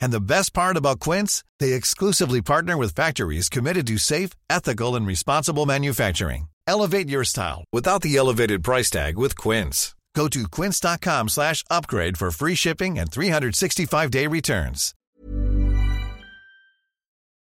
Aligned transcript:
And 0.00 0.12
the 0.12 0.20
best 0.20 0.52
part 0.52 0.76
about 0.76 1.00
Quince, 1.00 1.44
they 1.58 1.72
exclusively 1.72 2.42
partner 2.42 2.76
with 2.76 2.94
factories 2.94 3.48
committed 3.48 3.86
to 3.86 3.98
safe, 3.98 4.30
ethical, 4.50 4.94
and 4.96 5.06
responsible 5.06 5.66
manufacturing. 5.66 6.48
Elevate 6.66 7.08
your 7.08 7.24
style 7.24 7.64
without 7.72 8.02
the 8.02 8.16
elevated 8.16 8.62
price 8.62 8.90
tag 8.90 9.16
with 9.16 9.36
Quince. 9.36 9.94
Go 10.14 10.28
to 10.28 10.48
quince.com 10.48 11.28
slash 11.28 11.62
upgrade 11.70 12.18
for 12.18 12.30
free 12.32 12.56
shipping 12.56 12.98
and 12.98 13.08
365-day 13.10 14.26
returns. 14.26 14.94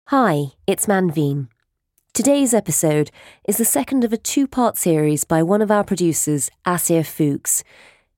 Hi, 0.08 0.52
it's 0.66 0.86
Manveen. 0.86 1.48
Today's 2.12 2.52
episode 2.52 3.10
is 3.48 3.56
the 3.56 3.64
second 3.64 4.04
of 4.04 4.12
a 4.12 4.18
two-part 4.18 4.76
series 4.76 5.24
by 5.24 5.42
one 5.42 5.62
of 5.62 5.70
our 5.70 5.84
producers, 5.84 6.50
Asya 6.66 7.06
Fuchs. 7.06 7.64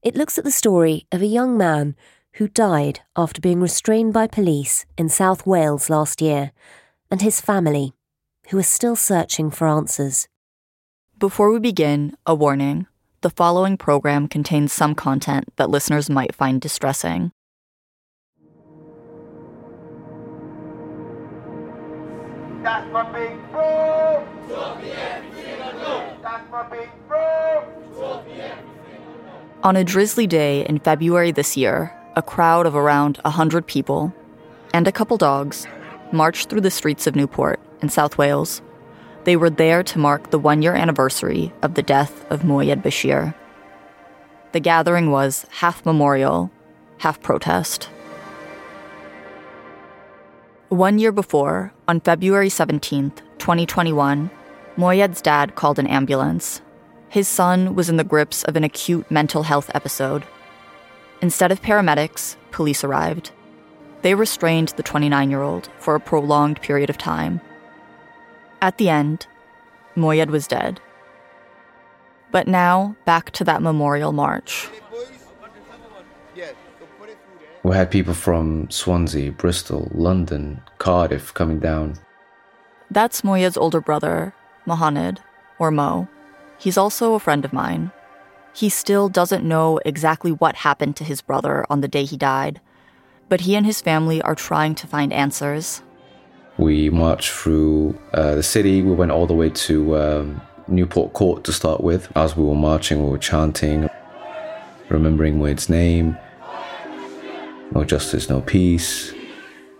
It 0.02 0.16
looks 0.16 0.38
at 0.38 0.44
the 0.44 0.50
story 0.50 1.06
of 1.12 1.22
a 1.22 1.26
young 1.26 1.56
man 1.56 1.94
who 2.38 2.46
died 2.46 3.00
after 3.16 3.40
being 3.40 3.60
restrained 3.60 4.12
by 4.12 4.24
police 4.24 4.86
in 4.96 5.08
South 5.08 5.44
Wales 5.44 5.90
last 5.90 6.22
year, 6.22 6.52
and 7.10 7.20
his 7.20 7.40
family, 7.40 7.92
who 8.50 8.58
are 8.58 8.62
still 8.62 8.94
searching 8.94 9.50
for 9.50 9.66
answers. 9.66 10.28
Before 11.18 11.50
we 11.50 11.58
begin, 11.58 12.16
a 12.24 12.36
warning. 12.36 12.86
The 13.22 13.30
following 13.30 13.76
program 13.76 14.28
contains 14.28 14.72
some 14.72 14.94
content 14.94 15.52
that 15.56 15.68
listeners 15.68 16.08
might 16.08 16.32
find 16.32 16.60
distressing. 16.60 17.32
That's 22.62 22.92
my 22.92 23.10
big 23.10 23.50
bro. 23.50 24.24
That's 26.22 26.50
my 26.52 26.68
big 26.70 26.88
bro. 27.08 27.64
On 29.64 29.74
a 29.74 29.82
drizzly 29.82 30.28
day 30.28 30.64
in 30.66 30.78
February 30.78 31.32
this 31.32 31.56
year, 31.56 31.97
a 32.18 32.22
crowd 32.22 32.66
of 32.66 32.74
around 32.74 33.16
100 33.18 33.64
people 33.64 34.12
and 34.74 34.88
a 34.88 34.92
couple 34.92 35.16
dogs 35.16 35.68
marched 36.10 36.50
through 36.50 36.60
the 36.60 36.70
streets 36.70 37.06
of 37.06 37.14
Newport 37.14 37.60
in 37.80 37.88
South 37.88 38.18
Wales. 38.18 38.60
They 39.22 39.36
were 39.36 39.50
there 39.50 39.84
to 39.84 39.98
mark 40.00 40.30
the 40.30 40.38
one 40.38 40.60
year 40.60 40.74
anniversary 40.74 41.52
of 41.62 41.74
the 41.74 41.82
death 41.82 42.28
of 42.28 42.42
Moyed 42.42 42.82
Bashir. 42.82 43.34
The 44.50 44.58
gathering 44.58 45.12
was 45.12 45.46
half 45.50 45.86
memorial, 45.86 46.50
half 46.98 47.22
protest. 47.22 47.84
One 50.70 50.98
year 50.98 51.12
before, 51.12 51.72
on 51.86 52.00
February 52.00 52.48
17, 52.48 53.12
2021, 53.38 54.28
Moyed's 54.76 55.22
dad 55.22 55.54
called 55.54 55.78
an 55.78 55.86
ambulance. 55.86 56.62
His 57.10 57.28
son 57.28 57.76
was 57.76 57.88
in 57.88 57.96
the 57.96 58.02
grips 58.02 58.42
of 58.42 58.56
an 58.56 58.64
acute 58.64 59.08
mental 59.08 59.44
health 59.44 59.70
episode. 59.72 60.24
Instead 61.20 61.50
of 61.50 61.62
paramedics, 61.62 62.36
police 62.50 62.84
arrived. 62.84 63.32
They 64.02 64.14
restrained 64.14 64.68
the 64.70 64.82
29 64.82 65.30
year 65.30 65.42
old 65.42 65.68
for 65.78 65.94
a 65.94 66.00
prolonged 66.00 66.60
period 66.62 66.90
of 66.90 66.98
time. 66.98 67.40
At 68.62 68.78
the 68.78 68.88
end, 68.88 69.26
Moyed 69.96 70.30
was 70.30 70.46
dead. 70.46 70.80
But 72.30 72.46
now, 72.46 72.96
back 73.04 73.30
to 73.32 73.44
that 73.44 73.62
memorial 73.62 74.12
march. 74.12 74.68
We 77.64 77.74
had 77.74 77.90
people 77.90 78.14
from 78.14 78.70
Swansea, 78.70 79.32
Bristol, 79.32 79.90
London, 79.92 80.62
Cardiff 80.78 81.34
coming 81.34 81.58
down. 81.58 81.94
That's 82.90 83.22
Moyed's 83.22 83.56
older 83.56 83.80
brother, 83.80 84.32
Mohanad, 84.66 85.18
or 85.58 85.70
Mo. 85.70 86.08
He's 86.58 86.78
also 86.78 87.14
a 87.14 87.20
friend 87.20 87.44
of 87.44 87.52
mine. 87.52 87.90
He 88.58 88.70
still 88.70 89.08
doesn't 89.08 89.44
know 89.44 89.78
exactly 89.84 90.32
what 90.32 90.56
happened 90.56 90.96
to 90.96 91.04
his 91.04 91.20
brother 91.20 91.64
on 91.70 91.80
the 91.80 91.86
day 91.86 92.04
he 92.04 92.16
died, 92.16 92.60
but 93.28 93.42
he 93.42 93.54
and 93.54 93.64
his 93.64 93.80
family 93.80 94.20
are 94.22 94.34
trying 94.34 94.74
to 94.74 94.86
find 94.88 95.12
answers. 95.12 95.80
We 96.56 96.90
marched 96.90 97.30
through 97.30 97.96
uh, 98.14 98.34
the 98.34 98.42
city. 98.42 98.82
We 98.82 98.96
went 98.96 99.12
all 99.12 99.28
the 99.28 99.34
way 99.34 99.50
to 99.50 99.96
um, 99.96 100.40
Newport 100.66 101.12
Court 101.12 101.44
to 101.44 101.52
start 101.52 101.84
with. 101.84 102.10
As 102.16 102.36
we 102.36 102.42
were 102.42 102.56
marching, 102.56 103.04
we 103.04 103.08
were 103.08 103.18
chanting, 103.18 103.88
remembering 104.88 105.38
Moyed's 105.38 105.68
name. 105.68 106.18
No 107.70 107.84
justice, 107.84 108.28
no 108.28 108.40
peace. 108.40 109.12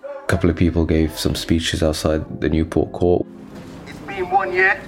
A 0.05 0.27
couple 0.29 0.51
of 0.51 0.55
people 0.55 0.85
gave 0.85 1.19
some 1.19 1.35
speeches 1.35 1.83
outside 1.83 2.41
the 2.41 2.49
Newport 2.49 2.93
Court. 2.93 3.27
It's 3.89 3.99
been 3.99 4.31
one 4.31 4.53
year, 4.53 4.81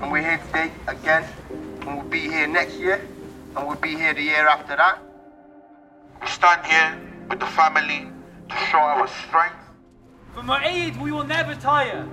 and 0.00 0.10
we're 0.10 0.22
here 0.22 0.40
today 0.46 0.72
again, 0.86 1.24
and 1.24 1.34
we'll 1.34 1.39
be 2.10 2.20
here 2.20 2.46
next 2.46 2.74
year, 2.74 3.00
and 3.56 3.66
we'll 3.66 3.76
be 3.76 3.94
here 3.94 4.12
the 4.12 4.22
year 4.22 4.48
after 4.48 4.76
that. 4.76 4.98
We 6.20 6.26
stand 6.26 6.66
here 6.66 7.00
with 7.28 7.38
the 7.38 7.46
family 7.46 8.10
to 8.48 8.56
show 8.56 8.78
our 8.78 9.06
strength. 9.06 9.56
For 10.34 10.42
Moyed, 10.42 11.00
we 11.00 11.12
will 11.12 11.24
never 11.24 11.54
tire. 11.54 12.06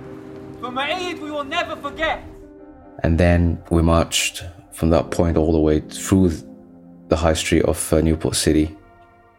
For 0.60 0.70
Moyed, 0.70 1.20
we 1.20 1.30
will 1.30 1.44
never 1.44 1.74
forget. 1.76 2.22
And 3.02 3.18
then 3.18 3.62
we 3.70 3.82
marched 3.82 4.44
from 4.72 4.90
that 4.90 5.10
point 5.10 5.36
all 5.36 5.52
the 5.52 5.58
way 5.58 5.80
through 5.80 6.30
the 7.08 7.16
high 7.16 7.34
street 7.34 7.62
of 7.64 7.92
uh, 7.92 8.00
Newport 8.00 8.36
City, 8.36 8.76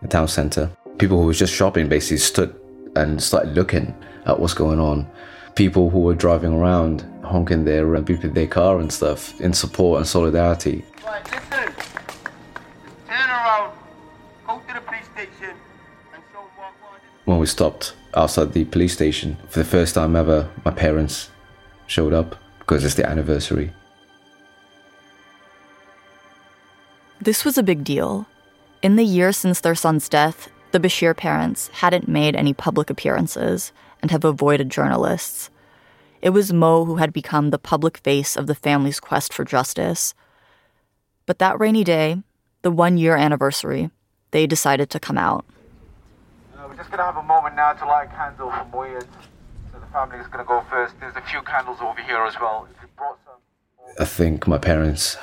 the 0.01 0.07
town 0.07 0.27
centre. 0.27 0.69
People 0.97 1.19
who 1.19 1.25
were 1.25 1.33
just 1.33 1.53
shopping 1.53 1.87
basically 1.87 2.17
stood 2.17 2.53
and 2.95 3.21
started 3.21 3.53
looking 3.53 3.95
at 4.25 4.37
what's 4.39 4.53
going 4.53 4.79
on. 4.79 5.09
People 5.59 5.89
who 5.89 5.99
were 5.99 6.13
driving 6.13 6.53
around 6.53 7.05
honking 7.21 7.65
their 7.65 7.85
beeping 7.85 8.33
their 8.33 8.47
car 8.47 8.79
and 8.79 8.89
stuff 8.89 9.41
in 9.41 9.51
support 9.51 9.97
and 9.97 10.07
solidarity. 10.07 10.85
When 17.25 17.39
we 17.39 17.45
stopped 17.45 17.93
outside 18.15 18.53
the 18.53 18.63
police 18.63 18.93
station, 18.93 19.35
for 19.49 19.59
the 19.59 19.65
first 19.65 19.95
time 19.95 20.15
ever, 20.15 20.49
my 20.63 20.71
parents 20.71 21.29
showed 21.87 22.13
up 22.13 22.37
because 22.59 22.85
it's 22.85 22.95
the 22.95 23.05
anniversary. 23.05 23.73
This 27.19 27.43
was 27.43 27.57
a 27.57 27.63
big 27.63 27.83
deal. 27.83 28.27
In 28.81 28.95
the 28.95 29.03
year 29.03 29.33
since 29.33 29.59
their 29.59 29.75
son's 29.75 30.07
death, 30.07 30.47
the 30.71 30.79
Bashir 30.79 31.17
parents 31.17 31.67
hadn't 31.83 32.07
made 32.07 32.37
any 32.37 32.53
public 32.53 32.89
appearances 32.89 33.73
and 34.01 34.11
have 34.11 34.23
avoided 34.23 34.69
journalists. 34.69 35.49
It 36.21 36.31
was 36.31 36.51
Mo 36.51 36.85
who 36.85 36.97
had 36.97 37.13
become 37.13 37.49
the 37.49 37.57
public 37.57 37.97
face 37.97 38.35
of 38.35 38.47
the 38.47 38.55
family's 38.55 38.99
quest 38.99 39.33
for 39.33 39.45
justice. 39.45 40.13
But 41.25 41.39
that 41.39 41.59
rainy 41.59 41.83
day, 41.83 42.21
the 42.61 42.71
one 42.71 42.97
year 42.97 43.15
anniversary, 43.15 43.89
they 44.31 44.45
decided 44.45 44.89
to 44.89 44.99
come 44.99 45.17
out. 45.17 45.45
Uh, 46.57 46.65
we're 46.67 46.75
just 46.75 46.91
gonna 46.91 47.03
have 47.03 47.17
a 47.17 47.23
moment 47.23 47.55
now 47.55 47.73
to 47.73 47.85
light 47.85 48.09
a 48.11 48.15
candle 48.15 48.51
for 48.51 48.65
Moyed. 48.65 49.07
So 49.71 49.79
the 49.79 49.85
family 49.93 50.17
is 50.17 50.27
gonna 50.27 50.43
go 50.43 50.63
first. 50.69 50.95
There's 50.99 51.15
a 51.15 51.21
few 51.21 51.41
candles 51.41 51.77
over 51.81 52.01
here 52.01 52.23
as 52.25 52.35
well. 52.39 52.67
If 52.69 52.81
you 52.81 52.89
brought 52.97 53.17
some. 53.25 53.95
I 53.99 54.05
think 54.05 54.47
my 54.47 54.57
parents 54.57 55.17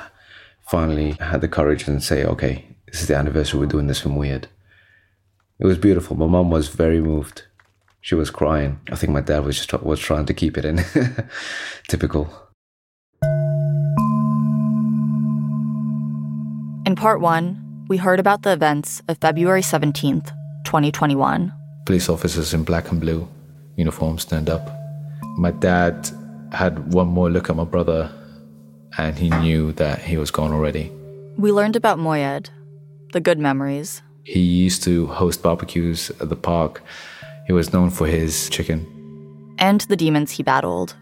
finally 0.67 1.12
had 1.20 1.40
the 1.40 1.49
courage 1.49 1.87
and 1.87 2.02
say, 2.02 2.25
okay, 2.25 2.76
this 2.87 3.02
is 3.02 3.08
the 3.08 3.17
anniversary, 3.17 3.61
we're 3.61 3.67
doing 3.67 3.87
this 3.87 4.00
from 4.00 4.17
Weird. 4.17 4.49
It 5.58 5.67
was 5.67 5.78
beautiful. 5.78 6.17
My 6.17 6.26
mom 6.26 6.50
was 6.50 6.69
very 6.69 7.00
moved. 7.00 7.44
She 8.06 8.14
was 8.14 8.31
crying. 8.31 8.79
I 8.93 8.94
think 8.94 9.12
my 9.12 9.20
dad 9.20 9.44
was 9.44 9.56
just 9.56 9.73
was 9.82 9.99
trying 9.99 10.26
to 10.26 10.32
keep 10.32 10.56
it 10.56 10.64
in. 10.64 10.76
Typical. 11.88 12.32
In 16.87 16.94
part 16.94 17.20
one, 17.20 17.85
we 17.88 17.97
heard 17.97 18.20
about 18.20 18.43
the 18.43 18.53
events 18.53 19.03
of 19.08 19.19
February 19.19 19.61
17th, 19.61 20.29
2021. 20.62 21.53
Police 21.85 22.08
officers 22.08 22.55
in 22.55 22.62
black 22.62 22.93
and 22.93 23.00
blue 23.00 23.26
uniforms 23.75 24.23
stand 24.23 24.49
up. 24.49 24.70
My 25.37 25.50
dad 25.50 26.09
had 26.52 26.93
one 26.93 27.09
more 27.09 27.29
look 27.29 27.50
at 27.50 27.56
my 27.56 27.64
brother 27.64 28.09
and 28.97 29.19
he 29.19 29.31
knew 29.31 29.73
that 29.73 29.99
he 29.99 30.17
was 30.17 30.31
gone 30.31 30.52
already. 30.52 30.93
We 31.37 31.50
learned 31.50 31.75
about 31.75 31.99
Moyed, 31.99 32.50
the 33.12 33.20
good 33.20 33.41
memories, 33.41 34.00
He 34.26 34.41
used 34.41 34.82
to 34.82 35.06
host 35.06 35.41
barbecues 35.43 36.11
at 36.20 36.29
the 36.29 36.37
park. 36.37 36.82
He 37.46 37.52
was 37.52 37.72
known 37.72 37.90
for 37.90 38.06
his 38.06 38.50
chicken. 38.50 38.84
And 39.58 39.81
the 39.82 39.96
demons 39.96 40.32
he 40.32 40.43
battled. 40.43 40.96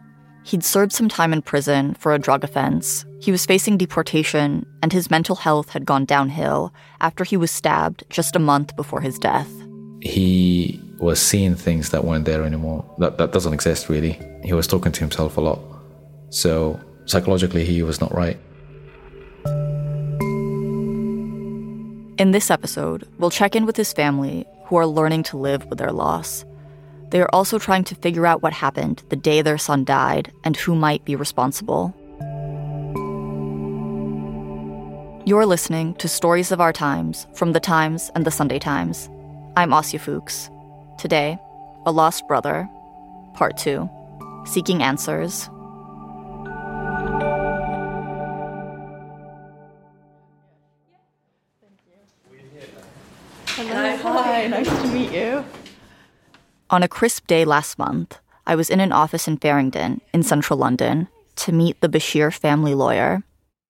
He'd 0.44 0.62
served 0.62 0.92
some 0.92 1.08
time 1.08 1.32
in 1.32 1.40
prison 1.40 1.94
for 1.94 2.12
a 2.12 2.18
drug 2.18 2.44
offense. 2.44 3.06
He 3.18 3.30
was 3.30 3.46
facing 3.46 3.78
deportation, 3.78 4.66
and 4.82 4.92
his 4.92 5.10
mental 5.10 5.36
health 5.36 5.70
had 5.70 5.86
gone 5.86 6.04
downhill 6.04 6.74
after 7.00 7.24
he 7.24 7.38
was 7.38 7.50
stabbed 7.50 8.04
just 8.10 8.36
a 8.36 8.38
month 8.38 8.76
before 8.76 9.00
his 9.00 9.18
death. 9.18 9.50
He 10.02 10.78
was 10.98 11.18
seeing 11.18 11.54
things 11.54 11.90
that 11.90 12.04
weren't 12.04 12.26
there 12.26 12.44
anymore. 12.44 12.84
That, 12.98 13.16
that 13.16 13.32
doesn't 13.32 13.54
exist, 13.54 13.88
really. 13.88 14.20
He 14.44 14.52
was 14.52 14.66
talking 14.66 14.92
to 14.92 15.00
himself 15.00 15.38
a 15.38 15.40
lot. 15.40 15.60
So, 16.28 16.78
psychologically, 17.06 17.64
he 17.64 17.82
was 17.82 18.02
not 18.02 18.14
right. 18.14 18.38
In 22.18 22.32
this 22.32 22.50
episode, 22.50 23.08
we'll 23.18 23.30
check 23.30 23.56
in 23.56 23.64
with 23.64 23.76
his 23.76 23.94
family 23.94 24.46
who 24.66 24.76
are 24.76 24.86
learning 24.86 25.22
to 25.24 25.36
live 25.36 25.64
with 25.66 25.78
their 25.78 25.92
loss. 25.92 26.44
They 27.10 27.20
are 27.20 27.30
also 27.32 27.58
trying 27.58 27.84
to 27.84 27.94
figure 27.94 28.26
out 28.26 28.42
what 28.42 28.52
happened 28.52 29.02
the 29.08 29.16
day 29.16 29.42
their 29.42 29.58
son 29.58 29.84
died 29.84 30.32
and 30.42 30.56
who 30.56 30.74
might 30.74 31.04
be 31.04 31.16
responsible. 31.16 31.94
You're 35.26 35.46
listening 35.46 35.94
to 35.94 36.08
Stories 36.08 36.52
of 36.52 36.60
Our 36.60 36.72
Times 36.72 37.26
from 37.34 37.52
The 37.52 37.60
Times 37.60 38.10
and 38.14 38.26
The 38.26 38.30
Sunday 38.30 38.58
Times. 38.58 39.08
I'm 39.56 39.70
Asya 39.70 40.00
Fuchs. 40.00 40.50
Today, 40.98 41.38
A 41.86 41.92
Lost 41.92 42.26
Brother, 42.28 42.68
Part 43.32 43.56
2 43.56 43.88
Seeking 44.44 44.82
Answers. 44.82 45.48
Hi, 54.44 54.62
nice 54.62 54.82
to 54.82 54.88
meet 54.88 55.12
you. 55.12 55.44
On 56.70 56.82
a 56.82 56.88
crisp 56.88 57.26
day 57.26 57.44
last 57.44 57.78
month, 57.78 58.18
I 58.46 58.54
was 58.56 58.68
in 58.68 58.80
an 58.80 58.92
office 58.92 59.26
in 59.26 59.38
Farringdon, 59.38 60.00
in 60.12 60.22
central 60.22 60.58
London, 60.58 61.08
to 61.36 61.52
meet 61.52 61.80
the 61.80 61.88
Bashir 61.88 62.32
family 62.32 62.74
lawyer. 62.74 63.22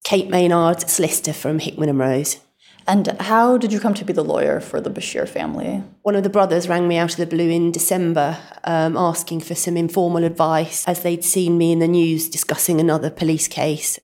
Kate 0.05 0.29
Maynard, 0.29 0.89
solicitor 0.89 1.33
from 1.33 1.61
Hickman 1.61 1.89
and 1.89 1.99
Rose. 1.99 2.41
And 2.87 3.17
how 3.21 3.57
did 3.57 3.73
you 3.73 3.81
come 3.81 3.95
to 3.95 4.05
be 4.05 4.13
the 4.13 4.25
lawyer 4.25 4.61
for 4.61 4.81
the 4.81 4.91
Bashir 4.91 5.27
family? 5.27 5.83
One 6.03 6.17
of 6.17 6.23
the 6.23 6.29
brothers 6.29 6.69
rang 6.69 6.87
me 6.87 6.99
out 6.99 7.13
of 7.13 7.17
the 7.17 7.27
blue 7.27 7.49
in 7.49 7.73
December 7.73 8.37
um, 8.65 8.97
asking 8.97 9.41
for 9.41 9.55
some 9.55 9.77
informal 9.77 10.25
advice 10.25 10.87
as 10.87 11.03
they'd 11.03 11.25
seen 11.25 11.57
me 11.57 11.73
in 11.73 11.79
the 11.79 11.89
news 11.89 12.29
discussing 12.29 12.81
another 12.81 13.11
police 13.11 13.49
case. 13.49 13.99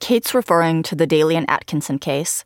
Kate's 0.00 0.34
referring 0.34 0.82
to 0.84 0.96
the 0.96 1.06
Dalian 1.06 1.44
Atkinson 1.48 1.98
case. 1.98 2.44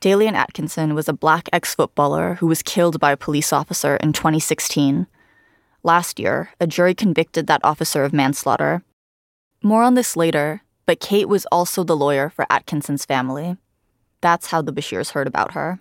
Dalian 0.00 0.34
Atkinson 0.34 0.94
was 0.94 1.08
a 1.08 1.12
black 1.12 1.48
ex 1.52 1.74
footballer 1.74 2.34
who 2.34 2.46
was 2.46 2.62
killed 2.62 3.00
by 3.00 3.10
a 3.10 3.16
police 3.16 3.52
officer 3.52 3.96
in 3.96 4.12
2016. 4.12 5.08
Last 5.82 6.20
year, 6.20 6.50
a 6.60 6.68
jury 6.68 6.94
convicted 6.94 7.48
that 7.48 7.64
officer 7.64 8.04
of 8.04 8.12
manslaughter. 8.12 8.82
More 9.62 9.82
on 9.82 9.94
this 9.94 10.16
later, 10.16 10.62
but 10.86 11.00
Kate 11.00 11.28
was 11.28 11.46
also 11.46 11.82
the 11.82 11.96
lawyer 11.96 12.30
for 12.30 12.46
Atkinson's 12.48 13.04
family. 13.04 13.56
That's 14.20 14.48
how 14.48 14.62
the 14.62 14.72
Bashirs 14.72 15.10
heard 15.10 15.26
about 15.26 15.52
her. 15.52 15.80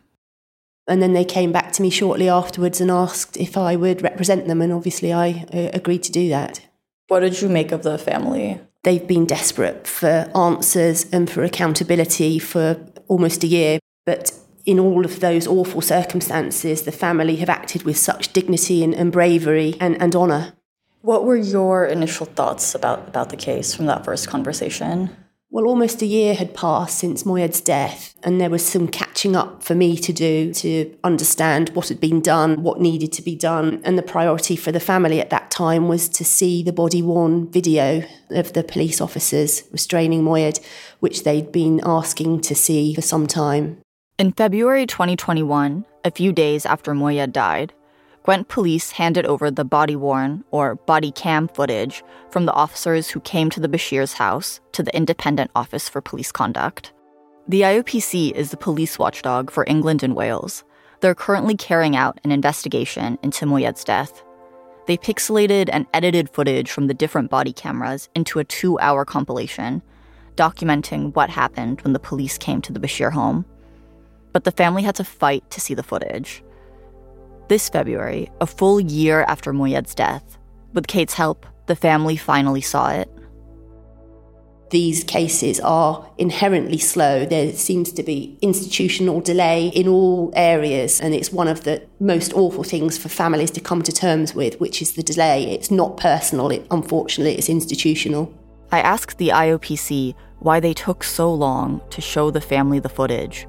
And 0.88 1.02
then 1.02 1.14
they 1.14 1.26
came 1.26 1.52
back 1.52 1.72
to 1.74 1.82
me 1.82 1.90
shortly 1.92 2.28
afterwards 2.28 2.82
and 2.82 2.90
asked 2.90 3.38
if 3.38 3.56
I 3.56 3.76
would 3.76 4.02
represent 4.02 4.48
them, 4.48 4.62
and 4.62 4.74
obviously 4.74 5.14
I 5.14 5.46
uh, 5.54 5.70
agreed 5.74 6.02
to 6.04 6.12
do 6.12 6.30
that. 6.30 6.62
What 7.08 7.20
did 7.20 7.42
you 7.42 7.50
make 7.50 7.72
of 7.72 7.84
the 7.84 7.98
family? 7.98 8.60
They've 8.84 9.06
been 9.06 9.26
desperate 9.26 9.86
for 9.86 10.30
answers 10.36 11.06
and 11.12 11.30
for 11.30 11.44
accountability 11.44 12.40
for 12.40 12.80
almost 13.08 13.44
a 13.44 13.48
year, 13.48 13.80
but 14.08 14.32
in 14.66 14.80
all 14.80 15.04
of 15.04 15.20
those 15.20 15.46
awful 15.46 15.82
circumstances, 15.82 16.84
the 16.84 16.94
family 16.94 17.36
have 17.36 17.50
acted 17.50 17.84
with 17.84 17.98
such 17.98 18.32
dignity 18.32 18.82
and, 18.82 18.96
and 18.96 19.12
bravery 19.12 19.76
and, 19.82 20.02
and 20.02 20.16
honour. 20.16 20.54
What 21.02 21.26
were 21.26 21.36
your 21.36 21.86
initial 21.86 22.26
thoughts 22.26 22.74
about, 22.74 23.10
about 23.10 23.30
the 23.30 23.36
case 23.36 23.76
from 23.76 23.86
that 23.88 24.06
first 24.06 24.30
conversation? 24.30 25.10
Well, 25.50 25.66
almost 25.66 26.02
a 26.02 26.06
year 26.06 26.36
had 26.36 26.54
passed 26.54 27.00
since 27.00 27.24
Moyed's 27.24 27.60
death, 27.60 28.16
and 28.24 28.40
there 28.40 28.50
was 28.50 28.66
some 28.66 28.88
catching 28.88 29.36
up 29.36 29.62
for 29.62 29.76
me 29.76 29.98
to 29.98 30.14
do 30.14 30.54
to 30.54 30.98
understand 31.04 31.70
what 31.70 31.90
had 31.90 32.00
been 32.00 32.22
done, 32.22 32.64
what 32.64 32.80
needed 32.80 33.12
to 33.14 33.22
be 33.22 33.36
done. 33.36 33.82
And 33.84 33.98
the 33.98 34.04
priority 34.04 34.56
for 34.56 34.72
the 34.72 34.80
family 34.80 35.20
at 35.20 35.32
that 35.32 35.52
time 35.52 35.90
was 35.90 36.08
to 36.10 36.24
see 36.24 36.64
the 36.64 36.74
body 36.74 37.02
worn 37.02 37.52
video 37.52 38.04
of 38.30 38.54
the 38.54 38.64
police 38.64 39.02
officers 39.02 39.64
restraining 39.72 40.24
Moyed, 40.24 40.60
which 41.02 41.24
they'd 41.24 41.52
been 41.52 41.82
asking 41.84 42.42
to 42.42 42.56
see 42.56 42.94
for 42.94 43.02
some 43.02 43.28
time. 43.28 43.82
In 44.20 44.32
February 44.32 44.88
2021, 44.88 45.86
a 46.04 46.10
few 46.10 46.34
days 46.34 46.66
after 46.66 46.96
Moyed 46.96 47.32
died, 47.32 47.72
Gwent 48.24 48.48
police 48.48 48.90
handed 48.90 49.28
over 49.28 49.52
the 49.52 49.64
body 49.64 49.96
worn, 49.96 50.44
or 50.50 50.74
body 50.74 51.12
cam 51.12 51.48
footage 51.48 52.04
from 52.32 52.48
the 52.48 52.54
officers 52.54 53.12
who 53.12 53.20
came 53.20 53.52
to 53.52 53.60
the 53.60 53.70
Bashir's 53.70 54.14
house 54.14 54.60
to 54.72 54.82
the 54.82 54.96
Independent 54.98 55.52
Office 55.54 55.88
for 55.88 56.02
Police 56.02 56.32
Conduct. 56.32 56.94
The 57.48 57.62
IOPC 57.62 58.32
is 58.32 58.50
the 58.50 58.58
police 58.58 58.98
watchdog 58.98 59.52
for 59.52 59.66
England 59.68 60.02
and 60.02 60.16
Wales. 60.16 60.64
They're 61.02 61.14
currently 61.14 61.56
carrying 61.56 61.96
out 61.96 62.20
an 62.24 62.32
investigation 62.32 63.20
into 63.22 63.46
Moyed's 63.46 63.84
death. 63.84 64.24
They 64.88 64.98
pixelated 64.98 65.70
and 65.72 65.86
edited 65.94 66.32
footage 66.32 66.72
from 66.72 66.88
the 66.88 66.96
different 66.96 67.30
body 67.30 67.54
cameras 67.54 68.10
into 68.16 68.40
a 68.40 68.44
two 68.44 68.80
hour 68.80 69.06
compilation, 69.06 69.84
documenting 70.36 71.14
what 71.14 71.30
happened 71.30 71.82
when 71.82 71.94
the 71.94 72.00
police 72.00 72.40
came 72.40 72.64
to 72.64 72.74
the 72.74 72.80
Bashir 72.80 73.12
home. 73.12 73.46
But 74.34 74.44
the 74.44 74.52
family 74.52 74.84
had 74.84 74.96
to 74.96 75.04
fight 75.04 75.50
to 75.52 75.62
see 75.62 75.74
the 75.74 75.84
footage. 75.84 76.44
This 77.48 77.70
February, 77.70 78.30
a 78.42 78.46
full 78.46 78.80
year 78.80 79.24
after 79.24 79.54
Moyed's 79.54 79.96
death, 79.96 80.38
with 80.74 80.88
Kate's 80.88 81.14
help, 81.14 81.46
the 81.68 81.76
family 81.76 82.18
finally 82.18 82.62
saw 82.62 82.90
it. 82.90 83.10
These 84.70 85.06
cases 85.06 85.62
are 85.62 86.12
inherently 86.18 86.78
slow. 86.78 87.26
There 87.26 87.54
seems 87.54 87.94
to 87.94 88.04
be 88.04 88.38
institutional 88.42 89.22
delay 89.22 89.70
in 89.70 89.88
all 89.88 90.34
areas, 90.36 91.00
and 91.00 91.14
it's 91.14 91.32
one 91.32 91.48
of 91.48 91.64
the 91.64 91.84
most 92.02 92.34
awful 92.34 92.64
things 92.64 92.98
for 92.98 93.08
families 93.08 93.52
to 93.52 93.62
come 93.62 93.82
to 93.84 93.94
terms 93.94 94.36
with, 94.36 94.60
which 94.60 94.82
is 94.82 94.92
the 94.92 95.04
delay. 95.04 95.46
It's 95.52 95.72
not 95.72 95.96
personal, 95.96 96.50
it, 96.50 96.68
unfortunately, 96.70 97.38
it's 97.38 97.48
institutional. 97.48 98.34
I 98.70 98.82
asked 98.82 99.18
the 99.18 99.30
IOPC 99.30 100.16
why 100.40 100.60
they 100.60 100.74
took 100.74 101.04
so 101.06 101.34
long 101.34 101.82
to 101.90 102.02
show 102.02 102.30
the 102.30 102.42
family 102.42 102.80
the 102.80 102.90
footage. 102.90 103.48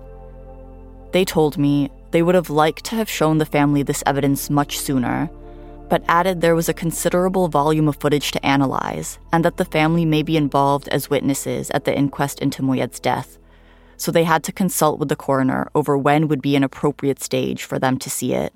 They 1.13 1.25
told 1.25 1.57
me 1.57 1.91
they 2.11 2.23
would 2.23 2.35
have 2.35 2.51
liked 2.51 2.85
to 2.87 2.97
have 2.97 3.09
shown 3.09 3.39
the 3.39 3.47
family 3.47 3.83
this 3.83 4.03
evidence 4.07 4.51
much 4.51 4.79
sooner, 4.79 5.31
but 5.89 6.05
added 6.07 6.41
there 6.41 6.55
was 6.55 6.69
a 6.69 6.75
considerable 6.75 7.49
volume 7.49 7.88
of 7.88 7.97
footage 7.97 8.31
to 8.33 8.45
analyze, 8.45 9.19
and 9.33 9.45
that 9.45 9.57
the 9.57 9.65
family 9.65 10.05
may 10.05 10.23
be 10.23 10.37
involved 10.37 10.88
as 10.88 11.09
witnesses 11.09 11.71
at 11.71 11.85
the 11.85 11.97
inquest 11.97 12.41
into 12.41 12.62
Moyed's 12.62 13.00
death. 13.00 13.38
So 13.97 14.12
they 14.12 14.25
had 14.25 14.45
to 14.45 14.53
consult 14.53 14.99
with 14.99 15.09
the 15.09 15.17
coroner 15.17 15.71
over 15.75 15.97
when 15.97 16.29
would 16.29 16.43
be 16.43 16.57
an 16.57 16.62
appropriate 16.62 17.23
stage 17.23 17.65
for 17.65 17.79
them 17.79 17.99
to 17.99 18.11
see 18.11 18.35
it. 18.35 18.53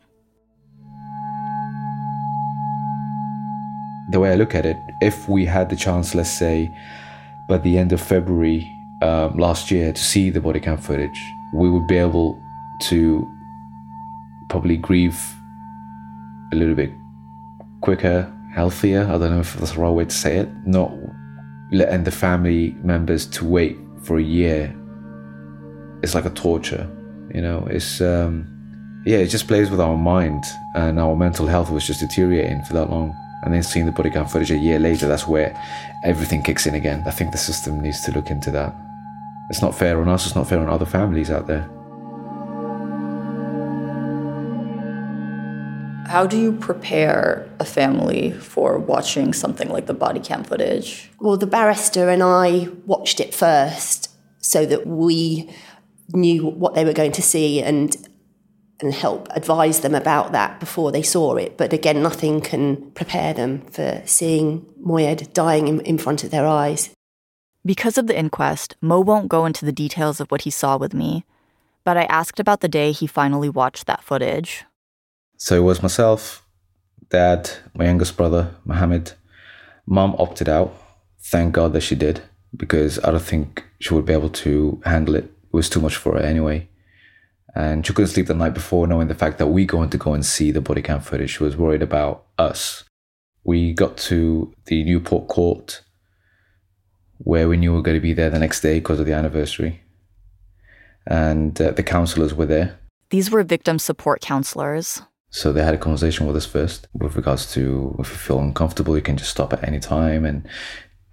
The 4.11 4.21
way 4.21 4.33
I 4.33 4.35
look 4.35 4.55
at 4.55 4.67
it, 4.67 4.77
if 5.01 5.27
we 5.27 5.47
had 5.47 5.71
the 5.71 5.77
chance, 5.77 6.15
let's 6.15 6.31
say, 6.31 6.71
by 7.49 7.57
the 7.59 7.79
end 7.79 7.93
of 7.93 8.01
February 8.01 8.71
um, 9.01 9.39
last 9.39 9.71
year 9.71 9.93
to 9.93 10.03
see 10.03 10.29
the 10.29 10.41
body 10.41 10.61
cam 10.61 10.77
footage, 10.77 11.19
we 11.53 11.71
would 11.71 11.87
be 11.87 11.97
able 11.97 12.41
to 12.83 13.29
probably 14.49 14.77
grieve 14.77 15.21
a 16.53 16.57
little 16.57 16.75
bit 16.75 16.93
quicker, 17.81 18.33
healthier. 18.55 19.05
I 19.05 19.19
don't 19.19 19.31
know 19.31 19.41
if 19.41 19.55
that's 19.55 19.73
the 19.73 19.81
right 19.81 19.91
way 19.91 20.05
to 20.05 20.15
say 20.15 20.39
it. 20.39 20.49
Not 20.67 20.93
letting 21.71 22.05
the 22.05 22.11
family 22.11 22.77
members 22.83 23.27
to 23.27 23.45
wait 23.45 23.79
for 24.03 24.19
a 24.19 24.23
year. 24.23 24.75
It's 26.03 26.15
like 26.15 26.25
a 26.25 26.31
torture, 26.31 26.89
you 27.35 27.41
know. 27.41 27.67
It's 27.71 28.01
um, 28.01 29.03
yeah, 29.07 29.19
it 29.19 29.29
just 29.29 29.49
plays 29.49 29.71
with 29.71 29.81
our 29.81 29.97
mind, 29.97 30.45
and 30.75 30.99
our 30.99 31.17
mental 31.17 31.47
health 31.47 31.71
was 31.71 31.87
just 31.87 32.01
deteriorating 32.01 32.63
for 32.65 32.75
that 32.75 32.91
long. 32.91 33.17
And 33.45 33.53
then 33.53 33.63
seeing 33.63 33.87
the 33.87 33.93
body 33.93 34.11
cam 34.11 34.27
footage 34.27 34.53
a 34.53 34.57
year 34.57 34.79
later, 34.79 35.09
that's 35.09 35.27
where 35.27 35.61
everything 36.05 36.43
kicks 36.43 36.67
in 36.67 36.75
again. 36.75 37.03
I 37.07 37.11
think 37.11 37.33
the 37.33 37.39
system 37.39 37.81
needs 37.81 38.01
to 38.03 38.13
look 38.13 38.31
into 38.31 38.53
that. 38.53 38.75
It's 39.51 39.63
not 39.63 39.75
fair 39.75 40.01
on 40.01 40.09
us. 40.09 40.27
It's 40.27 40.35
not 40.35 40.49
fair 40.49 40.61
on 40.61 40.69
other 40.69 40.87
families 40.87 41.31
out 41.31 41.47
there. 41.47 41.69
How 46.07 46.27
do 46.27 46.39
you 46.39 46.53
prepare 46.53 47.49
a 47.59 47.65
family 47.65 48.33
for 48.33 48.79
watching 48.79 49.33
something 49.33 49.71
like 49.71 49.87
the 49.87 49.95
body 49.95 50.21
cam 50.21 50.45
footage? 50.45 51.11
Well, 51.19 51.39
the 51.39 51.47
barrister 51.47 52.11
and 52.11 52.23
I 52.23 52.69
watched 52.85 53.19
it 53.19 53.35
first 53.35 54.11
so 54.39 54.67
that 54.67 54.87
we 54.87 55.49
knew 56.13 56.47
what 56.47 56.75
they 56.75 56.85
were 56.85 56.93
going 56.93 57.13
to 57.13 57.23
see 57.23 57.63
and 57.63 57.97
and 58.83 58.93
help 58.93 59.29
advise 59.31 59.81
them 59.81 59.95
about 59.95 60.33
that 60.33 60.59
before 60.59 60.91
they 60.91 61.03
saw 61.03 61.37
it. 61.37 61.57
But 61.57 61.73
again, 61.73 62.03
nothing 62.03 62.41
can 62.41 62.91
prepare 62.91 63.33
them 63.33 63.63
for 63.71 64.03
seeing 64.05 64.67
Moyed 64.85 65.33
dying 65.33 65.69
in, 65.69 65.81
in 65.83 65.99
front 65.99 66.25
of 66.25 66.33
their 66.33 66.47
eyes. 66.47 66.91
Because 67.65 67.97
of 67.97 68.09
the 68.09 68.19
inquest, 68.19 68.75
Mo 68.81 69.01
won't 69.01 69.29
go 69.29 69.47
into 69.47 69.65
the 69.65 69.73
details 69.73 70.21
of 70.21 70.31
what 70.31 70.43
he 70.43 70.51
saw 70.51 70.77
with 70.77 70.93
me, 70.93 71.25
but 71.85 71.97
I 71.97 72.05
asked 72.05 72.41
about 72.41 72.61
the 72.61 72.69
day 72.69 72.91
he 72.91 73.07
finally 73.07 73.49
watched 73.49 73.87
that 73.87 74.03
footage. 74.03 74.65
So 75.37 75.57
it 75.57 75.61
was 75.61 75.83
myself, 75.83 76.45
dad, 77.09 77.51
my 77.75 77.85
youngest 77.85 78.17
brother, 78.17 78.55
Mohammed. 78.65 79.13
Mom 79.87 80.17
opted 80.19 80.49
out. 80.49 80.75
Thank 81.21 81.55
God 81.55 81.73
that 81.73 81.83
she 81.83 81.95
did, 81.95 82.23
because 82.57 82.99
I 83.05 83.13
don't 83.13 83.23
think 83.23 83.65
she 83.79 83.95
would 83.95 84.07
be 84.07 84.13
able 84.13 84.31
to 84.31 84.81
handle 84.85 85.15
it. 85.15 85.25
It 85.25 85.53
was 85.53 85.69
too 85.69 85.81
much 85.81 85.97
for 85.97 86.15
her 86.15 86.21
anyway. 86.21 86.69
And 87.55 87.87
she 87.87 87.93
couldn't 87.93 88.09
sleep 88.09 88.27
the 88.27 88.35
night 88.35 88.55
before, 88.55 88.87
knowing 88.89 89.09
the 89.09 89.15
fact 89.15 89.39
that 89.39 89.49
we 89.49 89.67
going 89.67 89.91
to 89.91 89.99
go 89.99 90.15
and 90.15 90.25
see 90.27 90.51
the 90.51 90.61
body 90.61 90.83
cam 90.83 91.01
footage. 91.01 91.37
She 91.37 91.45
was 91.45 91.57
worried 91.57 91.83
about 91.83 92.25
us. 92.39 92.83
We 93.45 93.73
got 93.73 93.97
to 93.99 94.53
the 94.67 94.83
Newport 94.85 95.29
court, 95.29 95.83
where 97.25 97.49
we 97.49 97.57
knew 97.57 97.71
we 97.71 97.77
were 97.77 97.83
going 97.83 97.97
to 97.97 98.01
be 98.01 98.13
there 98.13 98.31
the 98.31 98.39
next 98.39 98.61
day 98.61 98.81
because 98.81 98.99
of 98.99 99.07
the 99.07 99.13
anniversary. 99.13 99.81
And 101.07 101.61
uh, 101.61 101.71
the 101.73 101.83
counselors 101.83 102.35
were 102.35 102.47
there. 102.47 102.79
These 103.11 103.31
were 103.31 103.43
victim 103.43 103.79
support 103.79 104.21
counselors. 104.21 105.03
So 105.31 105.53
they 105.53 105.65
had 105.65 105.75
a 105.75 105.79
conversation 105.79 106.27
with 106.27 106.37
us 106.37 106.47
first 106.47 106.89
with 106.95 107.17
regards 107.17 107.53
to 107.55 107.97
if 107.99 108.11
you 108.11 108.17
feel 108.17 108.41
uncomfortable, 108.41 108.97
you 108.97 109.03
can 109.03 109.17
just 109.17 109.31
stop 109.31 109.53
at 109.53 109.67
any 109.67 109.81
time 109.81 110.25
and 110.25 110.47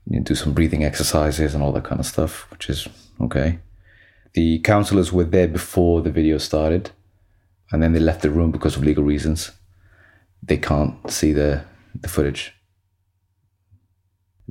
you 0.07 0.17
know, 0.17 0.23
do 0.23 0.35
some 0.35 0.53
breathing 0.53 0.83
exercises 0.83 1.53
and 1.53 1.63
all 1.63 1.71
that 1.71 1.85
kind 1.85 1.99
of 1.99 2.05
stuff, 2.05 2.49
which 2.51 2.69
is 2.69 2.87
okay. 3.21 3.59
The 4.33 4.59
counselors 4.59 5.13
were 5.13 5.23
there 5.23 5.47
before 5.47 6.01
the 6.01 6.11
video 6.11 6.37
started, 6.37 6.91
and 7.71 7.81
then 7.81 7.93
they 7.93 7.99
left 7.99 8.21
the 8.21 8.29
room 8.29 8.51
because 8.51 8.75
of 8.75 8.83
legal 8.83 9.03
reasons. 9.03 9.51
They 10.43 10.57
can't 10.57 11.09
see 11.09 11.33
the, 11.33 11.63
the 11.99 12.07
footage. 12.07 12.53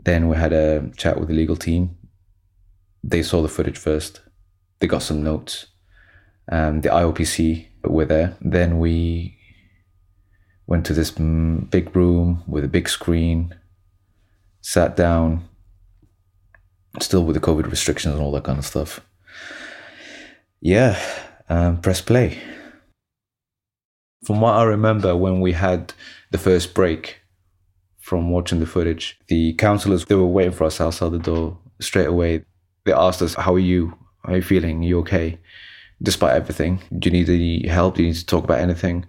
Then 0.04 0.28
we 0.28 0.36
had 0.36 0.52
a 0.52 0.90
chat 0.96 1.18
with 1.18 1.28
the 1.28 1.34
legal 1.34 1.56
team. 1.56 1.96
They 3.02 3.22
saw 3.22 3.42
the 3.42 3.48
footage 3.48 3.78
first. 3.78 4.20
They 4.78 4.86
got 4.86 5.02
some 5.02 5.22
notes. 5.22 5.66
Um, 6.50 6.80
the 6.80 6.88
IOPC 6.88 7.66
were 7.84 8.04
there. 8.04 8.36
Then 8.40 8.78
we 8.78 9.36
went 10.66 10.86
to 10.86 10.92
this 10.92 11.10
big 11.10 11.94
room 11.96 12.44
with 12.46 12.64
a 12.64 12.68
big 12.68 12.88
screen, 12.88 13.54
sat 14.60 14.96
down, 14.96 15.48
still 17.00 17.24
with 17.24 17.34
the 17.34 17.40
COVID 17.40 17.70
restrictions 17.70 18.14
and 18.14 18.22
all 18.22 18.32
that 18.32 18.44
kind 18.44 18.58
of 18.58 18.66
stuff 18.66 19.00
yeah, 20.60 20.98
um, 21.48 21.80
press 21.80 22.00
play. 22.00 22.38
From 24.24 24.40
what 24.40 24.54
I 24.54 24.64
remember, 24.64 25.16
when 25.16 25.40
we 25.40 25.52
had 25.52 25.92
the 26.30 26.38
first 26.38 26.74
break 26.74 27.17
from 28.08 28.30
watching 28.30 28.60
the 28.60 28.66
footage, 28.66 29.18
the 29.28 29.52
counselors 29.54 30.04
they 30.06 30.14
were 30.14 30.26
waiting 30.26 30.52
for 30.52 30.64
us 30.64 30.80
outside 30.80 31.12
the 31.12 31.18
door 31.18 31.58
straight 31.80 32.06
away. 32.06 32.44
They 32.84 32.92
asked 32.92 33.22
us, 33.22 33.34
"How 33.34 33.54
are 33.54 33.66
you? 33.72 33.94
How 34.24 34.32
are 34.32 34.36
you 34.36 34.42
feeling? 34.42 34.82
Are 34.82 34.88
you 34.88 34.98
okay?" 35.00 35.38
Despite 36.02 36.36
everything, 36.36 36.80
do 36.98 37.08
you 37.08 37.12
need 37.12 37.28
any 37.28 37.66
help? 37.66 37.96
Do 37.96 38.02
you 38.02 38.08
need 38.08 38.16
to 38.16 38.26
talk 38.26 38.44
about 38.44 38.60
anything? 38.60 39.04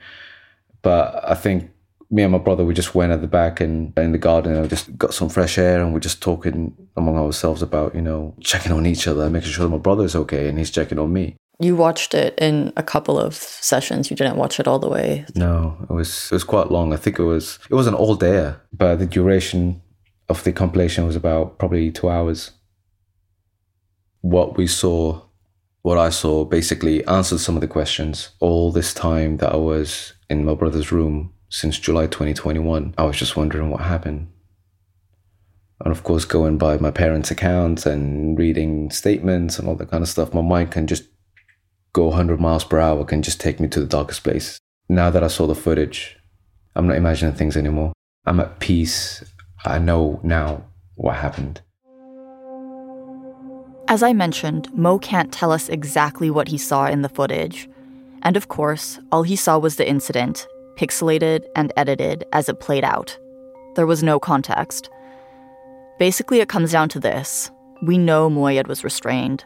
But 0.81 1.05
I 1.23 1.35
think 1.35 1.71
me 2.11 2.23
and 2.23 2.31
my 2.31 2.39
brother 2.39 2.65
we 2.65 2.73
just 2.73 2.95
went 2.95 3.11
at 3.11 3.21
the 3.21 3.27
back 3.27 3.61
and 3.61 3.97
in 3.97 4.11
the 4.11 4.17
garden 4.17 4.55
and 4.55 4.69
just 4.69 4.97
got 4.97 5.13
some 5.13 5.29
fresh 5.29 5.57
air 5.57 5.81
and 5.81 5.93
we're 5.93 5.99
just 5.99 6.21
talking 6.21 6.75
among 6.97 7.15
ourselves 7.17 7.61
about 7.61 7.93
you 7.93 8.01
know 8.01 8.33
checking 8.41 8.71
on 8.71 8.85
each 8.87 9.07
other 9.07 9.29
making 9.29 9.51
sure 9.51 9.65
that 9.65 9.69
my 9.69 9.77
brother's 9.77 10.15
okay 10.15 10.47
and 10.47 10.57
he's 10.57 10.71
checking 10.71 10.97
on 10.97 11.13
me 11.13 11.35
you 11.59 11.75
watched 11.75 12.13
it 12.13 12.33
in 12.37 12.71
a 12.77 12.83
couple 12.83 13.19
of 13.19 13.35
sessions 13.35 14.09
you 14.09 14.15
didn't 14.15 14.37
watch 14.37 14.59
it 14.59 14.67
all 14.67 14.79
the 14.79 14.89
way 14.89 15.25
no 15.35 15.77
it 15.89 15.93
was 15.93 16.25
it 16.25 16.35
was 16.35 16.43
quite 16.43 16.71
long 16.71 16.93
i 16.93 16.95
think 16.95 17.19
it 17.19 17.23
was 17.23 17.59
it 17.69 17.75
was 17.75 17.87
an 17.87 17.93
all 17.93 18.15
day 18.15 18.53
but 18.71 18.95
the 18.95 19.05
duration 19.05 19.81
of 20.29 20.43
the 20.43 20.51
compilation 20.51 21.05
was 21.05 21.15
about 21.15 21.57
probably 21.57 21.91
two 21.91 22.09
hours 22.09 22.51
what 24.21 24.57
we 24.57 24.67
saw 24.67 25.21
what 25.81 25.97
i 25.97 26.09
saw 26.09 26.45
basically 26.45 27.05
answered 27.05 27.39
some 27.39 27.55
of 27.55 27.61
the 27.61 27.67
questions 27.67 28.29
all 28.39 28.71
this 28.71 28.93
time 28.93 29.37
that 29.37 29.51
i 29.51 29.57
was 29.57 30.13
in 30.29 30.45
my 30.45 30.53
brother's 30.53 30.91
room 30.91 31.33
since 31.49 31.79
July 31.79 32.05
2021. 32.05 32.93
I 32.97 33.03
was 33.03 33.17
just 33.17 33.35
wondering 33.35 33.69
what 33.69 33.81
happened. 33.81 34.31
And 35.83 35.91
of 35.91 36.03
course, 36.03 36.25
going 36.25 36.57
by 36.57 36.77
my 36.77 36.91
parents' 36.91 37.31
accounts 37.31 37.85
and 37.85 38.37
reading 38.37 38.91
statements 38.91 39.57
and 39.57 39.67
all 39.67 39.75
that 39.75 39.89
kind 39.89 40.03
of 40.03 40.09
stuff, 40.09 40.33
my 40.33 40.41
mind 40.41 40.71
can 40.71 40.87
just 40.87 41.05
go 41.93 42.07
100 42.07 42.39
miles 42.39 42.63
per 42.63 42.79
hour, 42.79 43.03
can 43.05 43.21
just 43.21 43.39
take 43.39 43.59
me 43.59 43.67
to 43.69 43.79
the 43.79 43.87
darkest 43.87 44.23
place. 44.23 44.59
Now 44.87 45.09
that 45.09 45.23
I 45.23 45.27
saw 45.27 45.47
the 45.47 45.55
footage, 45.55 46.17
I'm 46.75 46.87
not 46.87 46.97
imagining 46.97 47.35
things 47.35 47.57
anymore. 47.57 47.93
I'm 48.25 48.39
at 48.39 48.59
peace. 48.59 49.23
I 49.65 49.79
know 49.79 50.19
now 50.23 50.63
what 50.95 51.15
happened. 51.15 51.61
As 53.87 54.03
I 54.03 54.13
mentioned, 54.13 54.71
Mo 54.73 54.99
can't 54.99 55.31
tell 55.31 55.51
us 55.51 55.67
exactly 55.67 56.29
what 56.29 56.47
he 56.47 56.57
saw 56.57 56.85
in 56.85 57.01
the 57.01 57.09
footage. 57.09 57.67
And 58.21 58.37
of 58.37 58.47
course, 58.47 58.99
all 59.11 59.23
he 59.23 59.35
saw 59.35 59.57
was 59.57 59.77
the 59.77 59.89
incident 59.89 60.47
pixelated 60.77 61.43
and 61.55 61.73
edited 61.75 62.23
as 62.31 62.47
it 62.47 62.61
played 62.61 62.85
out. 62.85 63.17
There 63.75 63.85
was 63.85 64.01
no 64.01 64.17
context. 64.19 64.89
Basically, 65.97 66.39
it 66.39 66.47
comes 66.47 66.71
down 66.71 66.87
to 66.89 66.99
this 66.99 67.51
we 67.81 67.97
know 67.97 68.29
Moyed 68.29 68.67
was 68.67 68.83
restrained. 68.83 69.43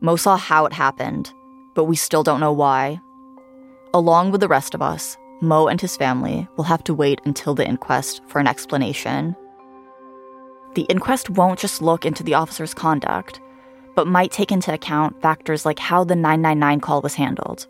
Mo 0.00 0.16
saw 0.16 0.36
how 0.36 0.66
it 0.66 0.72
happened, 0.72 1.32
but 1.80 1.84
we 1.84 1.96
still 1.96 2.22
don't 2.22 2.40
know 2.40 2.52
why. 2.52 3.00
Along 3.94 4.30
with 4.30 4.42
the 4.42 4.48
rest 4.48 4.74
of 4.74 4.82
us, 4.82 5.16
Mo 5.40 5.66
and 5.66 5.80
his 5.80 5.96
family 5.96 6.46
will 6.58 6.64
have 6.64 6.84
to 6.84 6.92
wait 6.92 7.22
until 7.24 7.54
the 7.54 7.66
inquest 7.66 8.20
for 8.26 8.38
an 8.38 8.46
explanation. 8.46 9.34
The 10.74 10.84
inquest 10.90 11.30
won't 11.30 11.58
just 11.58 11.80
look 11.80 12.04
into 12.04 12.22
the 12.22 12.34
officer's 12.34 12.74
conduct, 12.74 13.40
but 13.96 14.06
might 14.06 14.30
take 14.30 14.52
into 14.52 14.74
account 14.74 15.22
factors 15.22 15.64
like 15.64 15.78
how 15.78 16.04
the 16.04 16.14
999 16.14 16.80
call 16.80 17.00
was 17.00 17.14
handled. 17.14 17.66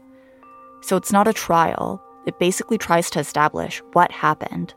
So 0.80 0.96
it's 0.96 1.12
not 1.12 1.28
a 1.28 1.32
trial, 1.32 2.02
it 2.26 2.40
basically 2.40 2.78
tries 2.78 3.10
to 3.10 3.20
establish 3.20 3.80
what 3.92 4.10
happened. 4.10 4.74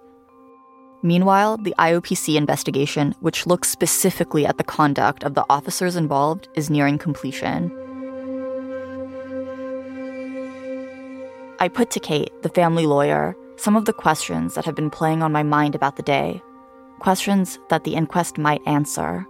Meanwhile, 1.02 1.58
the 1.58 1.74
IOPC 1.80 2.36
investigation, 2.36 3.16
which 3.22 3.48
looks 3.48 3.72
specifically 3.72 4.46
at 4.46 4.60
the 4.60 4.64
conduct 4.64 5.24
of 5.24 5.34
the 5.34 5.46
officers 5.50 5.96
involved, 5.96 6.50
is 6.54 6.70
nearing 6.70 7.00
completion. 7.00 7.80
I 11.64 11.70
put 11.70 11.92
to 11.92 12.00
Kate, 12.02 12.30
the 12.42 12.50
family 12.50 12.86
lawyer, 12.86 13.38
some 13.56 13.78
of 13.78 13.86
the 13.86 13.94
questions 13.94 14.54
that 14.56 14.66
have 14.66 14.76
been 14.76 14.90
playing 14.90 15.24
on 15.24 15.32
my 15.32 15.44
mind 15.44 15.76
about 15.76 15.96
the 15.96 16.04
day, 16.04 16.42
questions 17.00 17.58
that 17.70 17.86
the 17.86 17.96
inquest 17.96 18.38
might 18.38 18.60
answer. 18.68 19.26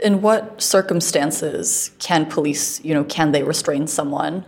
In 0.00 0.22
what 0.22 0.60
circumstances 0.60 1.92
can 2.00 2.26
police, 2.26 2.84
you 2.84 2.92
know, 2.92 3.04
can 3.04 3.30
they 3.30 3.44
restrain 3.44 3.86
someone? 3.86 4.44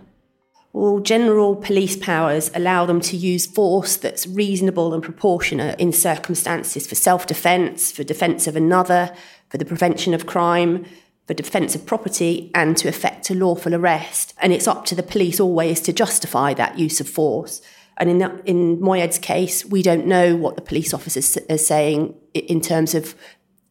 Well, 0.73 0.99
general 0.99 1.55
police 1.55 1.95
powers 1.97 2.51
allow 2.53 2.85
them 2.85 3.01
to 3.03 3.17
use 3.17 3.47
force 3.47 3.97
that's 3.97 4.27
reasonable 4.27 4.93
and 4.93 5.05
proportionate 5.05 5.79
in 5.79 5.93
circumstances 5.93 6.85
for 6.85 6.97
self 6.97 7.29
defence, 7.29 7.93
for 7.93 8.03
defence 8.03 8.49
of 8.49 8.57
another, 8.57 9.15
for 9.51 9.59
the 9.59 9.65
prevention 9.65 10.15
of 10.15 10.27
crime, 10.27 10.85
for 11.27 11.35
defence 11.35 11.75
of 11.75 11.87
property, 11.87 12.51
and 12.55 12.77
to 12.77 12.89
effect 12.89 13.31
a 13.31 13.35
lawful 13.35 13.75
arrest. 13.75 14.35
And 14.41 14.53
it's 14.53 14.69
up 14.69 14.85
to 14.87 14.95
the 14.95 15.03
police 15.03 15.41
always 15.41 15.81
to 15.83 15.93
justify 15.93 16.55
that 16.55 16.79
use 16.79 17.01
of 17.01 17.09
force. 17.09 17.61
And 17.99 18.11
in, 18.11 18.19
the, 18.19 18.43
in 18.45 18.79
Moyed's 18.79 19.19
case, 19.19 19.65
we 19.65 19.83
don't 19.83 20.07
know 20.07 20.37
what 20.37 20.57
the 20.57 20.63
police 20.63 20.93
officers 20.93 21.37
are 21.49 21.59
saying 21.59 22.15
in 22.35 22.61
terms 22.61 22.95
of 22.95 23.15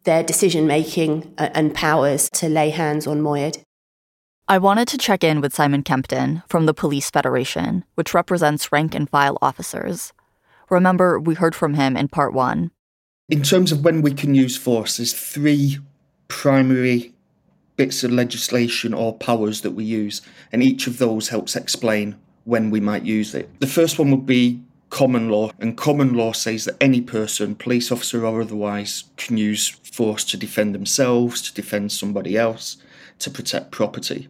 their 0.03 0.23
decision 0.23 0.67
making 0.67 1.33
uh, 1.37 1.49
and 1.53 1.73
powers 1.73 2.29
to 2.31 2.49
lay 2.49 2.69
hands 2.69 3.07
on 3.07 3.21
Moyed. 3.21 3.61
I 4.47 4.59
wanted 4.59 4.87
to 4.89 4.97
check 4.97 5.23
in 5.23 5.41
with 5.41 5.55
Simon 5.55 5.81
Kempton 5.81 6.43
from 6.47 6.67
the 6.67 6.73
Police 6.73 7.09
Federation, 7.09 7.83
which 7.95 8.13
represents 8.13 8.71
rank 8.71 8.93
and 8.93 9.09
file 9.09 9.39
officers. 9.41 10.13
Remember, 10.69 11.19
we 11.19 11.33
heard 11.33 11.55
from 11.55 11.73
him 11.73 11.97
in 11.97 12.09
part 12.09 12.33
one. 12.33 12.69
In 13.27 13.41
terms 13.41 13.71
of 13.71 13.83
when 13.83 14.03
we 14.03 14.13
can 14.13 14.35
use 14.35 14.55
force, 14.55 14.97
there's 14.97 15.13
three 15.13 15.79
primary 16.27 17.14
bits 17.77 18.03
of 18.03 18.11
legislation 18.11 18.93
or 18.93 19.17
powers 19.17 19.61
that 19.61 19.71
we 19.71 19.83
use, 19.83 20.21
and 20.51 20.63
each 20.63 20.87
of 20.87 20.97
those 20.97 21.29
helps 21.29 21.55
explain 21.55 22.15
when 22.43 22.69
we 22.69 22.79
might 22.79 23.03
use 23.03 23.33
it. 23.35 23.49
The 23.59 23.67
first 23.67 23.99
one 23.99 24.11
would 24.11 24.25
be 24.25 24.61
common 24.89 25.29
law, 25.29 25.51
and 25.59 25.75
common 25.75 26.13
law 26.13 26.31
says 26.31 26.65
that 26.65 26.77
any 26.79 27.01
person, 27.01 27.55
police 27.55 27.91
officer 27.91 28.25
or 28.25 28.41
otherwise, 28.41 29.05
can 29.17 29.37
use 29.37 29.67
force 29.67 30.23
to 30.25 30.37
defend 30.37 30.73
themselves, 30.73 31.41
to 31.41 31.53
defend 31.53 31.91
somebody 31.91 32.37
else, 32.37 32.77
to 33.19 33.29
protect 33.29 33.71
property. 33.71 34.29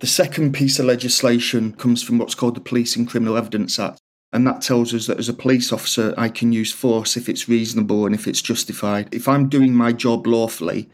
The 0.00 0.06
second 0.06 0.52
piece 0.52 0.78
of 0.78 0.86
legislation 0.86 1.72
comes 1.74 2.02
from 2.02 2.18
what's 2.18 2.34
called 2.34 2.56
the 2.56 2.60
Police 2.60 2.96
and 2.96 3.08
Criminal 3.08 3.36
Evidence 3.36 3.78
Act. 3.78 4.00
And 4.32 4.44
that 4.48 4.62
tells 4.62 4.92
us 4.92 5.06
that 5.06 5.18
as 5.18 5.28
a 5.28 5.32
police 5.32 5.72
officer, 5.72 6.12
I 6.18 6.28
can 6.28 6.52
use 6.52 6.72
force 6.72 7.16
if 7.16 7.28
it's 7.28 7.48
reasonable 7.48 8.04
and 8.04 8.14
if 8.14 8.26
it's 8.26 8.42
justified. 8.42 9.14
If 9.14 9.28
I'm 9.28 9.48
doing 9.48 9.72
my 9.72 9.92
job 9.92 10.26
lawfully, 10.26 10.90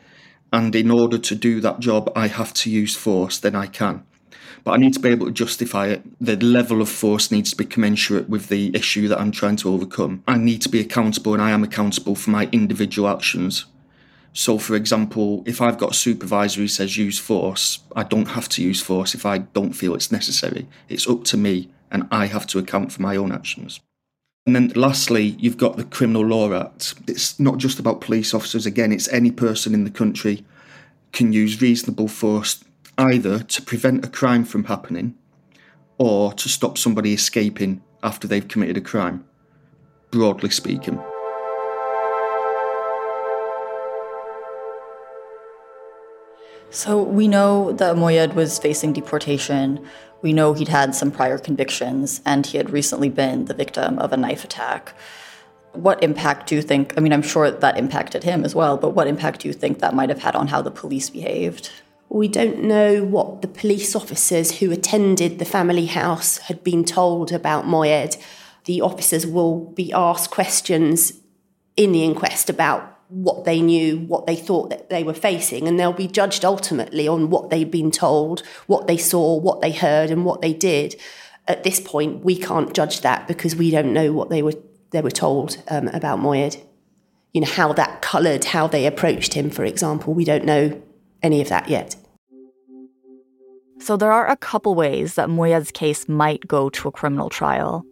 and 0.52 0.74
in 0.74 0.90
order 0.90 1.18
to 1.18 1.34
do 1.34 1.60
that 1.60 1.80
job, 1.80 2.12
I 2.16 2.26
have 2.26 2.52
to 2.54 2.70
use 2.70 2.96
force, 2.96 3.38
then 3.38 3.54
I 3.54 3.66
can. 3.66 4.04
But 4.64 4.72
I 4.72 4.76
need 4.76 4.92
to 4.94 5.00
be 5.00 5.08
able 5.08 5.26
to 5.26 5.32
justify 5.32 5.86
it. 5.86 6.02
The 6.20 6.36
level 6.36 6.82
of 6.82 6.88
force 6.88 7.30
needs 7.30 7.50
to 7.50 7.56
be 7.56 7.64
commensurate 7.64 8.28
with 8.28 8.48
the 8.48 8.74
issue 8.74 9.08
that 9.08 9.20
I'm 9.20 9.32
trying 9.32 9.56
to 9.56 9.70
overcome. 9.70 10.22
I 10.28 10.36
need 10.36 10.60
to 10.62 10.68
be 10.68 10.80
accountable, 10.80 11.32
and 11.32 11.42
I 11.42 11.50
am 11.50 11.64
accountable 11.64 12.14
for 12.14 12.30
my 12.30 12.48
individual 12.52 13.08
actions. 13.08 13.66
So, 14.32 14.58
for 14.58 14.76
example, 14.76 15.42
if 15.46 15.60
I've 15.60 15.78
got 15.78 15.92
a 15.92 15.94
supervisor 15.94 16.60
who 16.60 16.68
says 16.68 16.96
use 16.96 17.18
force, 17.18 17.80
I 17.96 18.04
don't 18.04 18.28
have 18.28 18.48
to 18.50 18.62
use 18.62 18.80
force 18.80 19.14
if 19.14 19.26
I 19.26 19.38
don't 19.38 19.72
feel 19.72 19.94
it's 19.94 20.12
necessary. 20.12 20.68
It's 20.88 21.08
up 21.08 21.24
to 21.24 21.36
me, 21.36 21.70
and 21.90 22.06
I 22.10 22.26
have 22.26 22.46
to 22.48 22.58
account 22.58 22.92
for 22.92 23.02
my 23.02 23.16
own 23.16 23.32
actions. 23.32 23.80
And 24.46 24.56
then 24.56 24.72
lastly, 24.74 25.36
you've 25.38 25.58
got 25.58 25.76
the 25.76 25.84
Criminal 25.84 26.24
Law 26.24 26.52
Act. 26.52 26.94
It's 27.06 27.38
not 27.38 27.58
just 27.58 27.78
about 27.78 28.00
police 28.00 28.32
officers, 28.32 28.66
again, 28.66 28.92
it's 28.92 29.08
any 29.08 29.30
person 29.30 29.74
in 29.74 29.84
the 29.84 29.90
country 29.90 30.44
can 31.12 31.32
use 31.32 31.60
reasonable 31.60 32.08
force 32.08 32.64
either 32.96 33.40
to 33.40 33.62
prevent 33.62 34.04
a 34.04 34.08
crime 34.08 34.44
from 34.44 34.64
happening 34.64 35.14
or 35.98 36.32
to 36.32 36.48
stop 36.48 36.78
somebody 36.78 37.12
escaping 37.12 37.82
after 38.02 38.26
they've 38.26 38.48
committed 38.48 38.76
a 38.76 38.80
crime, 38.80 39.24
broadly 40.10 40.50
speaking. 40.50 40.98
So 46.70 47.02
we 47.02 47.26
know 47.26 47.72
that 47.72 47.96
Moyed 47.96 48.34
was 48.34 48.58
facing 48.58 48.92
deportation. 48.92 49.84
We 50.22 50.32
know 50.32 50.52
he'd 50.52 50.68
had 50.68 50.94
some 50.94 51.10
prior 51.10 51.38
convictions 51.38 52.20
and 52.26 52.44
he 52.44 52.58
had 52.58 52.70
recently 52.70 53.08
been 53.08 53.46
the 53.46 53.54
victim 53.54 53.98
of 53.98 54.12
a 54.12 54.16
knife 54.16 54.44
attack. 54.44 54.94
What 55.72 56.02
impact 56.02 56.48
do 56.48 56.56
you 56.56 56.62
think? 56.62 56.94
I 56.96 57.00
mean, 57.00 57.12
I'm 57.12 57.22
sure 57.22 57.50
that 57.50 57.78
impacted 57.78 58.24
him 58.24 58.44
as 58.44 58.54
well, 58.54 58.76
but 58.76 58.90
what 58.90 59.06
impact 59.06 59.40
do 59.40 59.48
you 59.48 59.54
think 59.54 59.78
that 59.78 59.94
might 59.94 60.08
have 60.08 60.22
had 60.22 60.36
on 60.36 60.48
how 60.48 60.60
the 60.62 60.70
police 60.70 61.10
behaved? 61.10 61.70
We 62.08 62.26
don't 62.26 62.64
know 62.64 63.04
what 63.04 63.40
the 63.40 63.48
police 63.48 63.94
officers 63.94 64.58
who 64.58 64.72
attended 64.72 65.38
the 65.38 65.44
family 65.44 65.86
house 65.86 66.38
had 66.38 66.64
been 66.64 66.84
told 66.84 67.30
about 67.30 67.66
Moyed. 67.66 68.16
The 68.64 68.80
officers 68.80 69.26
will 69.26 69.60
be 69.60 69.92
asked 69.92 70.30
questions 70.30 71.12
in 71.76 71.92
the 71.92 72.04
inquest 72.04 72.50
about 72.50 72.99
what 73.10 73.44
they 73.44 73.60
knew, 73.60 73.98
what 73.98 74.26
they 74.26 74.36
thought 74.36 74.70
that 74.70 74.88
they 74.88 75.02
were 75.02 75.14
facing, 75.14 75.66
and 75.66 75.78
they'll 75.78 75.92
be 75.92 76.06
judged 76.06 76.44
ultimately 76.44 77.08
on 77.08 77.28
what 77.28 77.50
they've 77.50 77.70
been 77.70 77.90
told, 77.90 78.42
what 78.66 78.86
they 78.86 78.96
saw, 78.96 79.36
what 79.36 79.60
they 79.60 79.72
heard, 79.72 80.10
and 80.10 80.24
what 80.24 80.40
they 80.40 80.52
did. 80.52 80.94
At 81.48 81.64
this 81.64 81.80
point, 81.80 82.24
we 82.24 82.36
can't 82.36 82.72
judge 82.72 83.00
that 83.00 83.26
because 83.26 83.56
we 83.56 83.70
don't 83.70 83.92
know 83.92 84.12
what 84.12 84.30
they 84.30 84.42
were 84.42 84.54
they 84.90 85.00
were 85.00 85.10
told 85.10 85.62
um, 85.68 85.88
about 85.88 86.18
Moyed. 86.18 86.60
You 87.32 87.42
know 87.42 87.46
how 87.46 87.72
that 87.74 88.02
coloured 88.02 88.44
how 88.46 88.66
they 88.66 88.86
approached 88.86 89.34
him, 89.34 89.50
for 89.50 89.64
example. 89.64 90.14
We 90.14 90.24
don't 90.24 90.44
know 90.44 90.80
any 91.22 91.40
of 91.40 91.48
that 91.48 91.68
yet. 91.68 91.96
So 93.78 93.96
there 93.96 94.12
are 94.12 94.28
a 94.28 94.36
couple 94.36 94.74
ways 94.74 95.14
that 95.14 95.28
Moyed's 95.28 95.70
case 95.70 96.08
might 96.08 96.46
go 96.46 96.70
to 96.70 96.88
a 96.88 96.92
criminal 96.92 97.30
trial. 97.30 97.84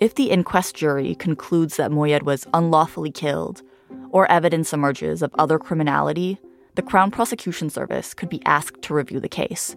If 0.00 0.14
the 0.14 0.30
inquest 0.30 0.76
jury 0.76 1.14
concludes 1.16 1.76
that 1.76 1.90
Moyed 1.90 2.22
was 2.22 2.46
unlawfully 2.54 3.10
killed 3.10 3.62
or 4.10 4.30
evidence 4.30 4.72
emerges 4.72 5.22
of 5.22 5.34
other 5.38 5.58
criminality, 5.58 6.38
the 6.74 6.82
Crown 6.82 7.10
Prosecution 7.10 7.70
Service 7.70 8.14
could 8.14 8.28
be 8.28 8.42
asked 8.44 8.82
to 8.82 8.94
review 8.94 9.20
the 9.20 9.28
case 9.28 9.74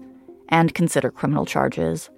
and 0.50 0.73
consider 0.75 1.09
criminal 1.09 1.45
charges. 1.45 2.09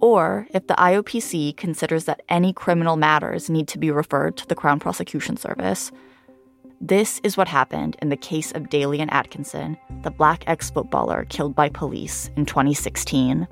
Or 0.00 0.46
if 0.50 0.66
the 0.66 0.74
IOPC 0.74 1.56
considers 1.56 2.04
that 2.04 2.22
any 2.28 2.52
criminal 2.52 2.96
matters 2.96 3.50
need 3.50 3.66
to 3.68 3.78
be 3.78 3.90
referred 3.90 4.36
to 4.36 4.46
the 4.46 4.54
Crown 4.54 4.78
Prosecution 4.78 5.36
Service. 5.36 5.90
This 6.80 7.20
is 7.24 7.36
what 7.36 7.48
happened 7.48 7.96
in 8.00 8.08
the 8.08 8.16
case 8.16 8.52
of 8.52 8.64
Dalian 8.64 9.08
Atkinson, 9.10 9.76
the 10.04 10.12
black 10.12 10.44
ex 10.46 10.70
footballer 10.70 11.26
killed 11.28 11.56
by 11.56 11.68
police 11.68 12.30
in 12.36 12.46
2016. 12.46 13.48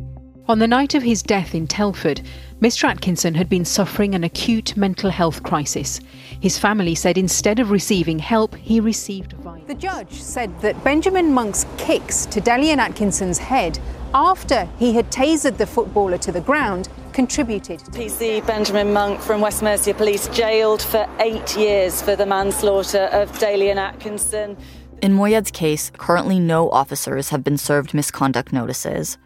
On 0.49 0.61
the 0.61 0.69
night 0.69 0.95
of 0.95 1.03
his 1.03 1.25
death 1.25 1.57
in 1.57 1.67
Telford, 1.67 2.21
Mr. 2.61 2.85
Atkinson 2.85 3.35
had 3.35 3.49
been 3.49 3.65
suffering 3.65 4.15
an 4.15 4.23
acute 4.23 4.77
mental 4.77 5.11
health 5.11 5.43
crisis. 5.43 5.99
His 6.41 6.57
family 6.57 6.95
said 6.95 7.19
instead 7.19 7.59
of 7.59 7.73
receiving 7.73 8.21
help, 8.21 8.55
he 8.55 8.79
received 8.79 9.33
violence. 9.33 9.67
The 9.67 9.75
judge 9.75 10.13
said 10.13 10.61
that 10.61 10.85
Benjamin 10.85 11.33
Monk's 11.33 11.67
kicks 11.79 12.27
to 12.27 12.41
Dalian 12.41 12.79
Atkinson's 12.79 13.39
head 13.39 13.81
after 14.15 14.69
he 14.79 14.93
had 14.93 15.11
tasered 15.11 15.57
the 15.57 15.67
footballer 15.67 16.19
to 16.19 16.31
the 16.31 16.41
ground 16.41 16.89
contributed. 17.13 17.81
PC 17.81 18.47
Benjamin 18.47 18.93
Monk 18.93 19.21
from 19.21 19.41
West 19.41 19.65
Mercia 19.65 19.95
Police 19.95 20.29
jailed 20.29 20.81
for 20.81 21.09
eight 21.19 21.57
years 21.57 22.01
for 22.03 22.15
the 22.15 22.27
manslaughter 22.27 23.09
of 23.11 23.33
Dalian 23.33 23.79
Atkinson. 23.79 24.57
In 25.03 25.13
Moyed's 25.13 25.51
case, 25.51 25.91
currently 25.99 26.39
no 26.39 26.71
officers 26.71 27.31
have 27.31 27.43
been 27.43 27.59
served 27.59 27.95
misconduct 27.95 28.53
notices. 28.53 29.19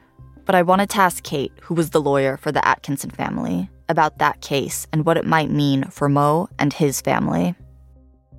But 0.50 0.56
I 0.56 0.62
wanted 0.62 0.90
to 0.90 0.98
ask 0.98 1.22
Kate, 1.22 1.52
who 1.62 1.74
was 1.74 1.90
the 1.90 2.00
lawyer 2.00 2.36
for 2.36 2.50
the 2.50 2.66
Atkinson 2.66 3.10
family, 3.10 3.70
about 3.88 4.18
that 4.18 4.40
case 4.40 4.84
and 4.92 5.06
what 5.06 5.16
it 5.16 5.24
might 5.24 5.48
mean 5.48 5.84
for 5.84 6.08
Mo 6.08 6.48
and 6.58 6.72
his 6.72 7.00
family. 7.00 7.54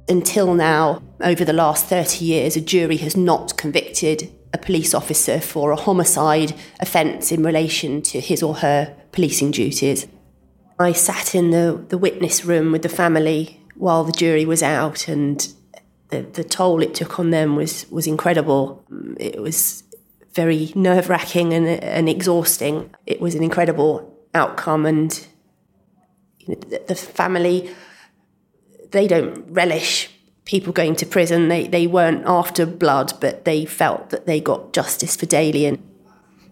Until 0.10 0.54
now, 0.54 1.02
over 1.22 1.46
the 1.46 1.54
last 1.54 1.86
30 1.86 2.26
years, 2.26 2.58
a 2.58 2.60
jury 2.60 2.98
has 2.98 3.16
not 3.16 3.56
convicted 3.56 4.30
a 4.52 4.58
police 4.58 4.94
officer 4.94 5.40
for 5.40 5.72
a 5.72 5.78
homicide 5.78 6.54
offence 6.82 7.32
in 7.32 7.44
relation 7.44 8.02
to 8.02 8.20
his 8.20 8.44
or 8.44 8.56
her 8.56 8.94
policing 9.14 9.52
duties. 9.52 10.06
I 10.78 10.92
sat 10.92 11.34
in 11.34 11.52
the, 11.52 11.82
the 11.88 11.98
witness 11.98 12.44
room 12.44 12.74
with 12.74 12.82
the 12.82 12.90
family 12.90 13.62
while 13.76 14.04
the 14.04 14.12
jury 14.12 14.46
was 14.46 14.62
out, 14.62 15.08
and 15.08 15.48
the, 16.10 16.24
the 16.24 16.44
toll 16.44 16.82
it 16.82 16.94
took 16.94 17.20
on 17.20 17.30
them 17.30 17.56
was, 17.56 17.90
was 17.90 18.06
incredible. 18.06 18.84
It 19.18 19.42
was 19.42 19.86
very 20.34 20.72
nerve 20.76 21.10
wracking 21.10 21.54
and, 21.54 21.68
and 21.68 22.08
exhausting. 22.08 22.94
It 23.06 23.22
was 23.22 23.36
an 23.36 23.44
incredible 23.44 24.18
outcome, 24.34 24.86
and 24.86 25.28
you 26.40 26.56
know, 26.56 26.62
the, 26.70 26.84
the 26.88 26.96
family 26.96 27.74
they 28.92 29.08
don't 29.08 29.46
relish 29.50 30.10
people 30.46 30.74
going 30.74 30.96
to 30.98 31.06
prison. 31.06 31.48
They 31.48 31.68
they 31.68 31.88
weren't 31.88 32.24
after 32.26 32.66
blood, 32.66 33.14
but 33.20 33.46
they 33.46 33.66
felt 33.66 34.10
that 34.10 34.26
they 34.26 34.40
got 34.40 34.74
justice 34.74 35.16
for 35.16 35.26
Dalian. 35.26 35.80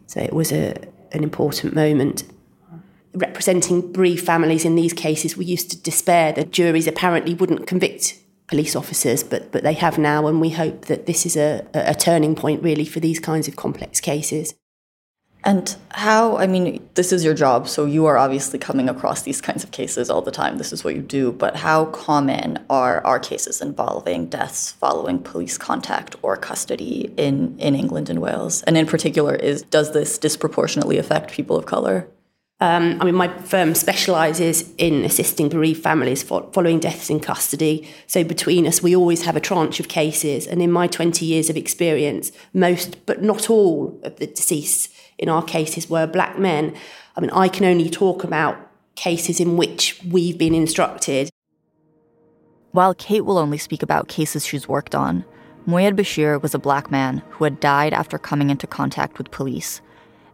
So 0.07 0.21
it 0.21 0.33
was 0.33 0.51
a 0.51 0.75
an 1.11 1.23
important 1.23 1.73
moment. 1.73 2.23
Representing 3.13 3.91
bereaved 3.91 4.23
families 4.23 4.65
in 4.65 4.75
these 4.75 4.93
cases, 4.93 5.35
we 5.35 5.45
used 5.45 5.71
to 5.71 5.77
despair 5.77 6.31
that 6.33 6.51
juries 6.51 6.87
apparently 6.87 7.33
wouldn't 7.33 7.65
convict 7.65 8.19
police 8.49 8.75
officers, 8.75 9.23
but 9.23 9.51
but 9.51 9.63
they 9.63 9.73
have 9.73 9.97
now, 9.97 10.27
and 10.27 10.41
we 10.41 10.49
hope 10.49 10.85
that 10.85 11.05
this 11.05 11.25
is 11.25 11.37
a, 11.37 11.65
a 11.73 11.95
turning 11.95 12.35
point 12.35 12.63
really 12.63 12.85
for 12.85 12.99
these 12.99 13.19
kinds 13.19 13.47
of 13.47 13.55
complex 13.55 14.01
cases. 14.01 14.55
And 15.43 15.73
how, 15.91 16.35
I 16.37 16.47
mean, 16.47 16.85
this 16.95 17.13
is 17.13 17.23
your 17.23 17.33
job, 17.33 17.69
so 17.69 17.85
you 17.85 18.05
are 18.07 18.17
obviously 18.17 18.59
coming 18.59 18.89
across 18.89 19.21
these 19.21 19.39
kinds 19.39 19.63
of 19.63 19.71
cases 19.71 20.09
all 20.09 20.21
the 20.21 20.31
time. 20.31 20.57
This 20.57 20.73
is 20.73 20.83
what 20.83 20.95
you 20.95 21.01
do. 21.01 21.31
But 21.31 21.55
how 21.55 21.85
common 21.85 22.59
are 22.69 23.05
our 23.05 23.19
cases 23.19 23.61
involving 23.61 24.25
deaths 24.25 24.73
following 24.73 25.19
police 25.19 25.57
contact 25.57 26.17
or 26.21 26.35
custody 26.35 27.13
in, 27.15 27.57
in 27.57 27.73
England 27.73 28.09
and 28.09 28.19
Wales? 28.19 28.63
And 28.63 28.77
in 28.77 28.85
particular, 28.85 29.33
is 29.33 29.61
does 29.61 29.93
this 29.93 30.17
disproportionately 30.17 30.97
affect 30.97 31.31
people 31.31 31.55
of 31.55 31.65
colour? 31.65 32.09
Um, 32.61 32.97
I 32.99 33.05
mean, 33.05 33.15
my 33.15 33.29
firm 33.39 33.73
specialises 33.73 34.73
in 34.77 35.05
assisting 35.05 35.47
bereaved 35.47 35.81
families 35.81 36.23
following 36.23 36.79
deaths 36.79 37.09
in 37.09 37.21
custody. 37.21 37.87
So 38.05 38.25
between 38.25 38.67
us, 38.67 38.83
we 38.83 38.93
always 38.95 39.21
have 39.21 39.37
a 39.37 39.39
tranche 39.39 39.79
of 39.79 39.87
cases. 39.87 40.45
And 40.45 40.61
in 40.61 40.69
my 40.69 40.87
20 40.87 41.25
years 41.25 41.49
of 41.49 41.55
experience, 41.55 42.33
most, 42.53 43.05
but 43.05 43.21
not 43.21 43.49
all, 43.49 43.97
of 44.03 44.17
the 44.17 44.27
deceased 44.27 44.93
in 45.17 45.29
our 45.29 45.41
cases 45.41 45.89
were 45.89 46.05
black 46.05 46.37
men. 46.37 46.75
I 47.15 47.21
mean, 47.21 47.29
I 47.31 47.47
can 47.47 47.65
only 47.65 47.89
talk 47.89 48.25
about 48.25 48.57
cases 48.95 49.39
in 49.39 49.55
which 49.55 50.01
we've 50.03 50.37
been 50.37 50.53
instructed. 50.53 51.29
While 52.71 52.93
Kate 52.93 53.25
will 53.25 53.37
only 53.37 53.57
speak 53.57 53.81
about 53.81 54.09
cases 54.09 54.45
she's 54.45 54.67
worked 54.67 54.93
on, 54.93 55.23
Moyed 55.65 55.95
Bashir 55.95 56.41
was 56.41 56.53
a 56.53 56.59
black 56.59 56.91
man 56.91 57.23
who 57.29 57.45
had 57.45 57.61
died 57.61 57.93
after 57.93 58.17
coming 58.17 58.49
into 58.49 58.67
contact 58.67 59.17
with 59.17 59.31
police 59.31 59.81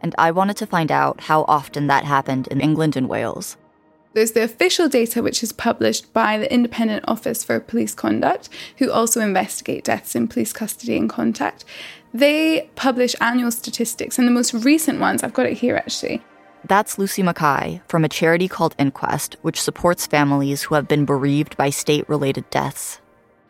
and 0.05 0.13
I 0.19 0.29
wanted 0.29 0.55
to 0.57 0.67
find 0.67 0.91
out 0.91 1.21
how 1.21 1.45
often 1.47 1.87
that 1.87 2.03
happened 2.03 2.45
in 2.49 2.61
England 2.61 2.95
and 2.95 3.09
Wales. 3.09 3.57
There's 4.13 4.33
the 4.33 4.43
official 4.43 4.87
data, 4.87 5.23
which 5.23 5.41
is 5.41 5.51
published 5.51 6.13
by 6.13 6.37
the 6.37 6.53
Independent 6.53 7.05
Office 7.07 7.43
for 7.43 7.59
Police 7.59 7.95
Conduct, 7.95 8.47
who 8.77 8.91
also 8.91 9.19
investigate 9.19 9.83
deaths 9.83 10.13
in 10.13 10.27
police 10.27 10.53
custody 10.53 10.95
and 10.95 11.09
contact. 11.09 11.65
They 12.13 12.69
publish 12.75 13.15
annual 13.19 13.49
statistics, 13.49 14.19
and 14.19 14.27
the 14.27 14.31
most 14.31 14.53
recent 14.53 14.99
ones, 14.99 15.23
I've 15.23 15.33
got 15.33 15.47
it 15.47 15.57
here 15.57 15.75
actually. 15.75 16.21
That's 16.63 16.99
Lucy 16.99 17.23
Mackay 17.23 17.81
from 17.87 18.05
a 18.05 18.09
charity 18.09 18.47
called 18.47 18.75
Inquest, 18.77 19.37
which 19.41 19.59
supports 19.59 20.05
families 20.05 20.61
who 20.61 20.75
have 20.75 20.87
been 20.87 21.05
bereaved 21.05 21.57
by 21.57 21.71
state 21.71 22.07
related 22.07 22.47
deaths. 22.51 23.01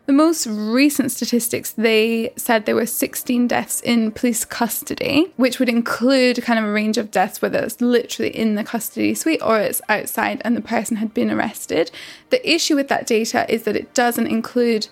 The 0.06 0.14
most 0.14 0.46
recent 0.46 1.12
statistics, 1.12 1.72
they 1.72 2.32
said 2.36 2.66
there 2.66 2.76
were 2.76 2.86
16 2.86 3.48
deaths 3.48 3.82
in 3.82 4.12
police 4.12 4.46
custody, 4.46 5.34
which 5.36 5.58
would 5.58 5.68
include 5.68 6.44
kind 6.44 6.60
of 6.60 6.66
a 6.66 6.72
range 6.72 7.00
of 7.00 7.10
deaths, 7.10 7.42
whether 7.42 7.58
it's 7.58 7.82
literally 7.82 8.30
in 8.30 8.54
the 8.54 8.64
custody 8.64 9.16
suite 9.16 9.42
or 9.42 9.58
it's 9.58 9.82
outside 9.90 10.44
and 10.46 10.56
the 10.56 10.62
person 10.62 10.98
had 10.98 11.12
been 11.16 11.32
arrested. 11.32 11.90
The 12.30 12.48
issue 12.48 12.76
with 12.76 12.88
that 12.90 13.08
data 13.08 13.52
is 13.52 13.64
that 13.64 13.76
it 13.76 13.96
doesn't 13.96 14.28
include 14.28 14.88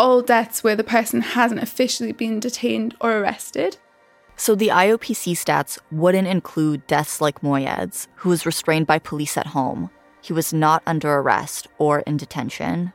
all 0.00 0.20
deaths 0.20 0.64
where 0.64 0.76
the 0.76 0.84
person 0.84 1.20
hasn't 1.20 1.62
officially 1.62 2.12
been 2.12 2.40
detained 2.40 2.96
or 3.00 3.12
arrested. 3.12 3.76
So 4.34 4.56
the 4.56 4.68
IOPC 4.68 5.32
stats 5.34 5.78
wouldn't 5.92 6.26
include 6.26 6.88
deaths 6.88 7.20
like 7.20 7.40
Moyed's, 7.40 8.08
who 8.16 8.30
was 8.30 8.44
restrained 8.44 8.88
by 8.88 8.98
police 8.98 9.38
at 9.38 9.46
home. 9.48 9.90
He 10.20 10.32
was 10.32 10.52
not 10.52 10.82
under 10.86 11.14
arrest 11.14 11.68
or 11.78 12.00
in 12.00 12.16
detention. 12.16 12.92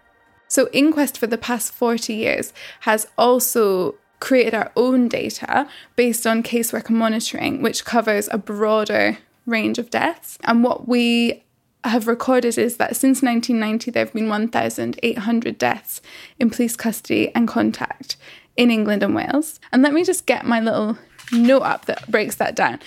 So, 0.51 0.67
Inquest 0.73 1.17
for 1.17 1.27
the 1.27 1.37
past 1.37 1.71
40 1.71 2.13
years 2.13 2.51
has 2.81 3.07
also 3.17 3.95
created 4.19 4.53
our 4.53 4.69
own 4.75 5.07
data 5.07 5.65
based 5.95 6.27
on 6.27 6.43
caseworker 6.43 6.89
monitoring, 6.89 7.61
which 7.61 7.85
covers 7.85 8.27
a 8.29 8.37
broader 8.37 9.19
range 9.45 9.79
of 9.79 9.89
deaths. 9.89 10.37
And 10.43 10.61
what 10.61 10.89
we 10.89 11.45
have 11.85 12.05
recorded 12.05 12.57
is 12.57 12.75
that 12.75 12.97
since 12.97 13.21
1990, 13.21 13.91
there 13.91 14.03
have 14.03 14.13
been 14.13 14.27
1,800 14.27 15.57
deaths 15.57 16.01
in 16.37 16.49
police 16.49 16.75
custody 16.75 17.33
and 17.33 17.47
contact 17.47 18.17
in 18.57 18.69
England 18.69 19.03
and 19.03 19.15
Wales. 19.15 19.57
And 19.71 19.81
let 19.81 19.93
me 19.93 20.03
just 20.03 20.25
get 20.25 20.45
my 20.45 20.59
little 20.59 20.97
note 21.31 21.61
up 21.61 21.85
that 21.85 22.11
breaks 22.11 22.35
that 22.35 22.57
down. 22.57 22.81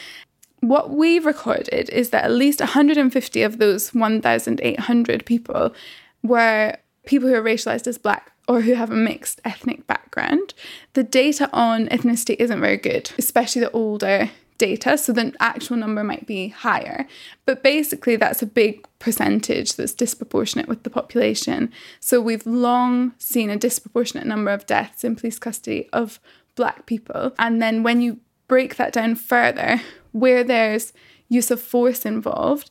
What 0.60 0.90
we've 0.90 1.24
recorded 1.24 1.88
is 1.88 2.10
that 2.10 2.24
at 2.24 2.30
least 2.30 2.60
150 2.60 3.42
of 3.42 3.56
those 3.56 3.94
1,800 3.94 5.24
people 5.24 5.74
were 6.22 6.76
people 7.06 7.28
who 7.28 7.34
are 7.34 7.42
racialized 7.42 7.86
as 7.86 7.98
black 7.98 8.32
or 8.46 8.62
who 8.62 8.74
have 8.74 8.90
a 8.90 8.94
mixed 8.94 9.40
ethnic 9.44 9.86
background. 9.86 10.54
The 10.92 11.02
data 11.02 11.48
on 11.52 11.88
ethnicity 11.88 12.36
isn't 12.38 12.60
very 12.60 12.76
good, 12.76 13.10
especially 13.18 13.60
the 13.60 13.70
older 13.70 14.30
data, 14.58 14.96
so 14.96 15.12
the 15.12 15.34
actual 15.40 15.76
number 15.76 16.04
might 16.04 16.26
be 16.26 16.48
higher. 16.48 17.06
But 17.46 17.62
basically, 17.62 18.16
that's 18.16 18.42
a 18.42 18.46
big 18.46 18.86
percentage 18.98 19.74
that's 19.74 19.94
disproportionate 19.94 20.68
with 20.68 20.82
the 20.82 20.90
population. 20.90 21.72
So 22.00 22.20
we've 22.20 22.46
long 22.46 23.14
seen 23.18 23.50
a 23.50 23.56
disproportionate 23.56 24.26
number 24.26 24.50
of 24.50 24.66
deaths 24.66 25.04
in 25.04 25.16
police 25.16 25.38
custody 25.38 25.88
of 25.92 26.20
black 26.54 26.86
people. 26.86 27.32
And 27.38 27.60
then 27.60 27.82
when 27.82 28.00
you 28.00 28.20
break 28.46 28.76
that 28.76 28.92
down 28.92 29.16
further, 29.16 29.80
where 30.12 30.44
there's 30.44 30.92
use 31.28 31.50
of 31.50 31.60
force 31.60 32.06
involved, 32.06 32.70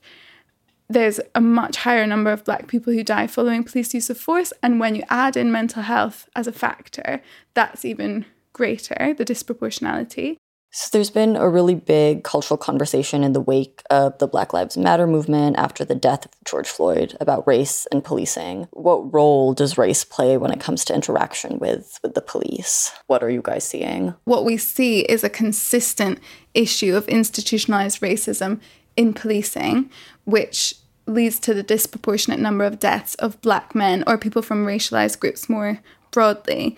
there's 0.89 1.19
a 1.33 1.41
much 1.41 1.77
higher 1.77 2.05
number 2.05 2.31
of 2.31 2.43
black 2.43 2.67
people 2.67 2.93
who 2.93 3.03
die 3.03 3.27
following 3.27 3.63
police 3.63 3.93
use 3.93 4.09
of 4.09 4.17
force. 4.17 4.53
And 4.61 4.79
when 4.79 4.95
you 4.95 5.03
add 5.09 5.37
in 5.37 5.51
mental 5.51 5.83
health 5.83 6.29
as 6.35 6.47
a 6.47 6.51
factor, 6.51 7.21
that's 7.53 7.85
even 7.85 8.25
greater, 8.53 9.13
the 9.17 9.25
disproportionality. 9.25 10.37
So 10.75 10.89
there's 10.91 11.11
been 11.11 11.35
a 11.35 11.47
really 11.47 11.75
big 11.75 12.23
cultural 12.23 12.57
conversation 12.57 13.23
in 13.23 13.33
the 13.33 13.39
wake 13.39 13.83
of 13.91 14.17
the 14.17 14.27
Black 14.27 14.53
Lives 14.53 14.75
Matter 14.75 15.05
movement 15.05 15.55
after 15.55 15.85
the 15.85 15.93
death 15.93 16.25
of 16.25 16.31
George 16.45 16.67
Floyd 16.67 17.15
about 17.21 17.45
race 17.45 17.85
and 17.91 18.03
policing. 18.03 18.67
What 18.71 19.13
role 19.13 19.53
does 19.53 19.77
race 19.77 20.03
play 20.03 20.35
when 20.35 20.49
it 20.49 20.59
comes 20.59 20.83
to 20.85 20.95
interaction 20.95 21.59
with, 21.59 21.99
with 22.01 22.15
the 22.15 22.21
police? 22.21 22.91
What 23.05 23.23
are 23.23 23.29
you 23.29 23.43
guys 23.43 23.63
seeing? 23.63 24.15
What 24.23 24.45
we 24.45 24.57
see 24.57 25.01
is 25.01 25.23
a 25.23 25.29
consistent 25.29 26.17
issue 26.55 26.95
of 26.95 27.07
institutionalized 27.07 28.01
racism 28.01 28.59
in 28.95 29.13
policing, 29.13 29.89
which 30.25 30.75
leads 31.05 31.39
to 31.39 31.53
the 31.53 31.63
disproportionate 31.63 32.39
number 32.39 32.63
of 32.63 32.79
deaths 32.79 33.15
of 33.15 33.41
black 33.41 33.75
men 33.75 34.03
or 34.07 34.17
people 34.17 34.41
from 34.41 34.65
racialized 34.65 35.19
groups 35.19 35.49
more 35.49 35.79
broadly 36.11 36.77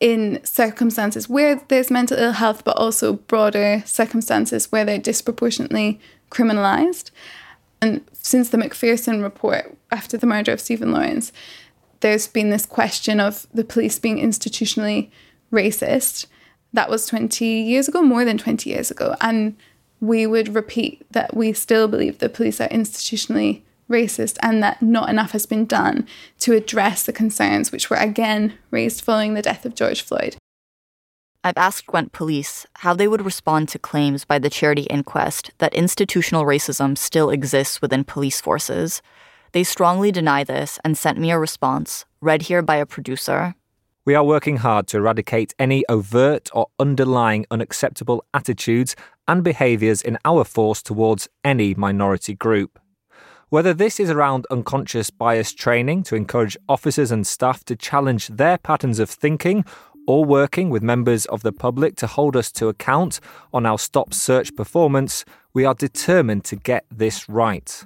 in 0.00 0.42
circumstances 0.44 1.28
where 1.28 1.60
there's 1.68 1.90
mental 1.90 2.18
ill 2.18 2.32
health, 2.32 2.64
but 2.64 2.76
also 2.76 3.14
broader 3.14 3.82
circumstances 3.84 4.70
where 4.70 4.84
they're 4.84 4.98
disproportionately 4.98 6.00
criminalized. 6.30 7.10
And 7.80 8.04
since 8.12 8.50
the 8.50 8.58
Macpherson 8.58 9.22
report, 9.22 9.76
after 9.90 10.16
the 10.16 10.26
murder 10.26 10.52
of 10.52 10.60
Stephen 10.60 10.92
Lawrence, 10.92 11.32
there's 12.00 12.26
been 12.26 12.50
this 12.50 12.66
question 12.66 13.18
of 13.18 13.46
the 13.52 13.64
police 13.64 13.98
being 13.98 14.18
institutionally 14.18 15.10
racist. 15.52 16.26
That 16.72 16.90
was 16.90 17.06
20 17.06 17.44
years 17.44 17.88
ago, 17.88 18.02
more 18.02 18.24
than 18.24 18.38
20 18.38 18.70
years 18.70 18.90
ago. 18.90 19.16
And 19.20 19.56
we 20.00 20.26
would 20.26 20.54
repeat 20.54 21.04
that 21.10 21.34
we 21.36 21.52
still 21.52 21.88
believe 21.88 22.18
the 22.18 22.28
police 22.28 22.60
are 22.60 22.68
institutionally 22.68 23.62
racist 23.88 24.36
and 24.42 24.62
that 24.62 24.82
not 24.82 25.08
enough 25.08 25.32
has 25.32 25.46
been 25.46 25.64
done 25.64 26.06
to 26.38 26.52
address 26.52 27.04
the 27.04 27.12
concerns 27.12 27.72
which 27.72 27.88
were 27.88 27.96
again 27.96 28.54
raised 28.70 29.02
following 29.02 29.34
the 29.34 29.42
death 29.42 29.64
of 29.64 29.74
George 29.74 30.02
Floyd. 30.02 30.36
I've 31.42 31.56
asked 31.56 31.86
Gwent 31.86 32.12
police 32.12 32.66
how 32.78 32.94
they 32.94 33.08
would 33.08 33.24
respond 33.24 33.68
to 33.70 33.78
claims 33.78 34.24
by 34.24 34.38
the 34.38 34.50
charity 34.50 34.82
Inquest 34.82 35.52
that 35.58 35.72
institutional 35.72 36.44
racism 36.44 36.98
still 36.98 37.30
exists 37.30 37.80
within 37.80 38.04
police 38.04 38.40
forces. 38.40 39.00
They 39.52 39.64
strongly 39.64 40.12
deny 40.12 40.44
this 40.44 40.78
and 40.84 40.98
sent 40.98 41.16
me 41.16 41.30
a 41.30 41.38
response, 41.38 42.04
read 42.20 42.42
here 42.42 42.60
by 42.60 42.76
a 42.76 42.86
producer. 42.86 43.54
We 44.04 44.14
are 44.14 44.24
working 44.24 44.58
hard 44.58 44.86
to 44.88 44.96
eradicate 44.96 45.54
any 45.58 45.84
overt 45.88 46.48
or 46.52 46.68
underlying 46.78 47.46
unacceptable 47.50 48.24
attitudes 48.34 48.96
and 49.28 49.44
behaviours 49.44 50.02
in 50.02 50.18
our 50.24 50.42
force 50.42 50.82
towards 50.82 51.28
any 51.44 51.74
minority 51.74 52.34
group. 52.34 52.80
Whether 53.50 53.72
this 53.72 54.00
is 54.00 54.10
around 54.10 54.46
unconscious 54.50 55.10
bias 55.10 55.52
training 55.54 56.02
to 56.04 56.16
encourage 56.16 56.56
officers 56.68 57.10
and 57.10 57.26
staff 57.26 57.64
to 57.64 57.76
challenge 57.76 58.28
their 58.28 58.58
patterns 58.58 58.98
of 58.98 59.08
thinking 59.08 59.64
or 60.06 60.24
working 60.24 60.70
with 60.70 60.82
members 60.82 61.26
of 61.26 61.42
the 61.42 61.52
public 61.52 61.94
to 61.96 62.06
hold 62.06 62.34
us 62.34 62.50
to 62.52 62.68
account 62.68 63.20
on 63.52 63.66
our 63.66 63.78
stop 63.78 64.12
search 64.12 64.56
performance, 64.56 65.24
we 65.52 65.64
are 65.64 65.74
determined 65.74 66.44
to 66.46 66.56
get 66.56 66.84
this 66.90 67.28
right. 67.28 67.84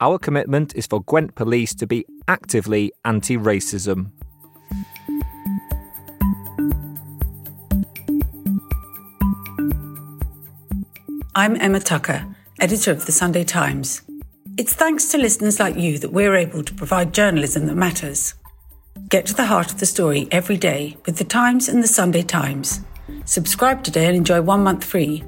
Our 0.00 0.18
commitment 0.18 0.74
is 0.74 0.86
for 0.86 1.02
Gwent 1.02 1.34
Police 1.34 1.74
to 1.76 1.86
be 1.86 2.04
actively 2.28 2.92
anti 3.04 3.36
racism. 3.36 4.10
I'm 11.34 11.58
Emma 11.58 11.80
Tucker, 11.80 12.26
editor 12.60 12.90
of 12.90 13.06
the 13.06 13.12
Sunday 13.12 13.42
Times. 13.42 14.02
It's 14.58 14.74
thanks 14.74 15.08
to 15.08 15.16
listeners 15.16 15.58
like 15.58 15.76
you 15.76 15.98
that 15.98 16.12
we're 16.12 16.36
able 16.36 16.62
to 16.62 16.74
provide 16.74 17.14
journalism 17.14 17.64
that 17.66 17.74
matters. 17.74 18.34
Get 19.08 19.24
to 19.26 19.34
the 19.34 19.46
heart 19.46 19.72
of 19.72 19.80
the 19.80 19.86
story 19.86 20.28
every 20.30 20.58
day 20.58 20.98
with 21.06 21.16
The 21.16 21.24
Times 21.24 21.70
and 21.70 21.82
The 21.82 21.88
Sunday 21.88 22.20
Times. 22.20 22.82
Subscribe 23.24 23.82
today 23.82 24.08
and 24.08 24.16
enjoy 24.16 24.42
one 24.42 24.62
month 24.62 24.84
free. 24.84 25.24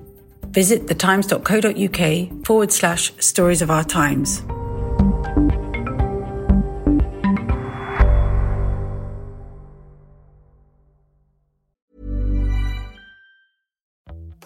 Visit 0.49 0.89
thetimes.co.uk 0.89 2.45
forward 2.47 2.71
slash 2.71 3.15
stories 3.19 3.63
of 3.63 3.71
our 3.71 3.85
times. 3.85 4.43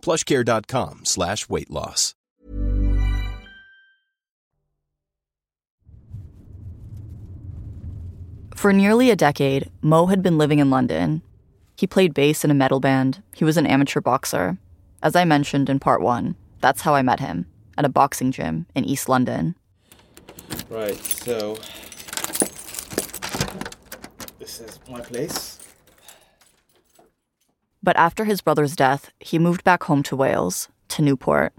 plushcare.com 0.00 1.04
slash 1.04 1.48
weight 1.48 1.70
loss. 1.70 2.14
For 8.60 8.74
nearly 8.74 9.08
a 9.08 9.16
decade, 9.16 9.70
Mo 9.80 10.06
had 10.06 10.22
been 10.22 10.36
living 10.36 10.58
in 10.58 10.68
London. 10.68 11.22
He 11.78 11.86
played 11.86 12.12
bass 12.12 12.44
in 12.44 12.50
a 12.50 12.54
metal 12.54 12.78
band. 12.78 13.22
He 13.34 13.42
was 13.42 13.56
an 13.56 13.66
amateur 13.66 14.02
boxer. 14.02 14.58
As 15.02 15.16
I 15.16 15.24
mentioned 15.24 15.70
in 15.70 15.78
part 15.78 16.02
one, 16.02 16.36
that's 16.60 16.82
how 16.82 16.94
I 16.94 17.00
met 17.00 17.20
him 17.20 17.46
at 17.78 17.86
a 17.86 17.88
boxing 17.88 18.30
gym 18.30 18.66
in 18.74 18.84
East 18.84 19.08
London. 19.08 19.54
Right, 20.68 21.02
so 21.02 21.56
this 24.38 24.60
is 24.60 24.78
my 24.90 25.00
place. 25.00 25.59
But 27.82 27.96
after 27.96 28.24
his 28.24 28.40
brother's 28.40 28.76
death, 28.76 29.10
he 29.20 29.38
moved 29.38 29.64
back 29.64 29.84
home 29.84 30.02
to 30.04 30.16
Wales, 30.16 30.68
to 30.88 31.02
Newport. 31.02 31.54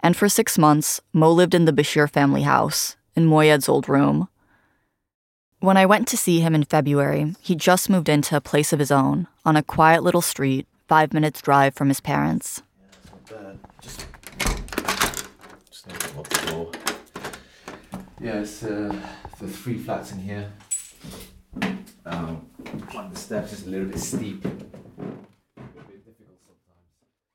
And 0.00 0.16
for 0.16 0.28
six 0.28 0.58
months, 0.58 1.00
Mo 1.12 1.32
lived 1.32 1.54
in 1.54 1.64
the 1.64 1.72
Bashir 1.72 2.08
family 2.08 2.42
house, 2.42 2.96
in 3.16 3.26
Moyed's 3.26 3.68
old 3.68 3.88
room. 3.88 4.28
When 5.60 5.76
I 5.76 5.86
went 5.86 6.06
to 6.08 6.16
see 6.16 6.40
him 6.40 6.54
in 6.54 6.64
February, 6.64 7.34
he 7.40 7.54
just 7.54 7.88
moved 7.88 8.08
into 8.08 8.36
a 8.36 8.40
place 8.40 8.72
of 8.72 8.78
his 8.78 8.90
own 8.90 9.28
on 9.44 9.56
a 9.56 9.62
quiet 9.62 10.02
little 10.02 10.20
street, 10.20 10.66
five 10.88 11.14
minutes' 11.14 11.40
drive 11.40 11.74
from 11.74 11.88
his 11.88 12.00
parents. 12.00 12.62
Yeah, 13.30 13.52
just, 13.80 14.06
just 15.70 15.84
yeah 18.20 18.40
it's 18.40 18.62
uh, 18.62 18.94
the 19.40 19.48
three 19.48 19.78
flats 19.78 20.12
in 20.12 20.18
here. 20.18 20.52
Um, 22.06 22.46
the 23.12 23.18
steps 23.18 23.52
is 23.52 23.66
a 23.66 23.70
little 23.70 23.88
bit 23.88 23.98
steep. 23.98 24.46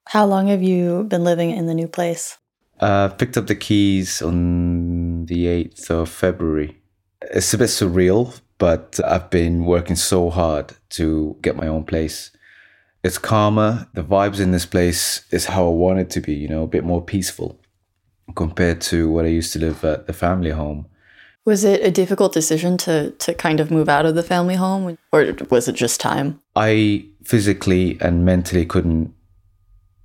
How 0.09 0.25
long 0.25 0.47
have 0.47 0.63
you 0.63 1.03
been 1.03 1.23
living 1.23 1.51
in 1.51 1.67
the 1.67 1.75
new 1.75 1.87
place? 1.87 2.39
Uh, 2.79 3.09
picked 3.09 3.37
up 3.37 3.45
the 3.45 3.53
keys 3.53 4.23
on 4.23 5.27
the 5.27 5.45
8th 5.45 5.91
of 5.91 6.09
February. 6.09 6.81
It's 7.21 7.53
a 7.53 7.59
bit 7.59 7.69
surreal, 7.69 8.41
but 8.57 8.99
I've 9.05 9.29
been 9.29 9.65
working 9.65 9.95
so 9.95 10.31
hard 10.31 10.73
to 10.97 11.37
get 11.43 11.55
my 11.55 11.67
own 11.67 11.83
place. 11.83 12.31
It's 13.03 13.19
calmer. 13.19 13.87
The 13.93 14.03
vibes 14.03 14.39
in 14.39 14.49
this 14.49 14.65
place 14.65 15.27
is 15.29 15.45
how 15.45 15.67
I 15.67 15.73
want 15.73 15.99
it 15.99 16.09
to 16.09 16.21
be, 16.21 16.33
you 16.33 16.47
know, 16.47 16.63
a 16.63 16.67
bit 16.75 16.83
more 16.83 17.03
peaceful 17.03 17.59
compared 18.35 18.81
to 18.89 19.11
what 19.11 19.25
I 19.25 19.27
used 19.27 19.53
to 19.53 19.59
live 19.59 19.83
at 19.83 20.07
the 20.07 20.13
family 20.13 20.49
home. 20.49 20.87
Was 21.45 21.63
it 21.63 21.83
a 21.83 21.91
difficult 21.91 22.33
decision 22.33 22.77
to 22.77 23.11
to 23.11 23.35
kind 23.35 23.59
of 23.59 23.69
move 23.69 23.87
out 23.87 24.07
of 24.07 24.15
the 24.15 24.23
family 24.23 24.55
home 24.55 24.97
or 25.11 25.35
was 25.51 25.67
it 25.67 25.75
just 25.75 26.01
time? 26.01 26.41
I 26.55 27.05
physically 27.23 27.97
and 28.01 28.25
mentally 28.25 28.65
couldn't 28.65 29.13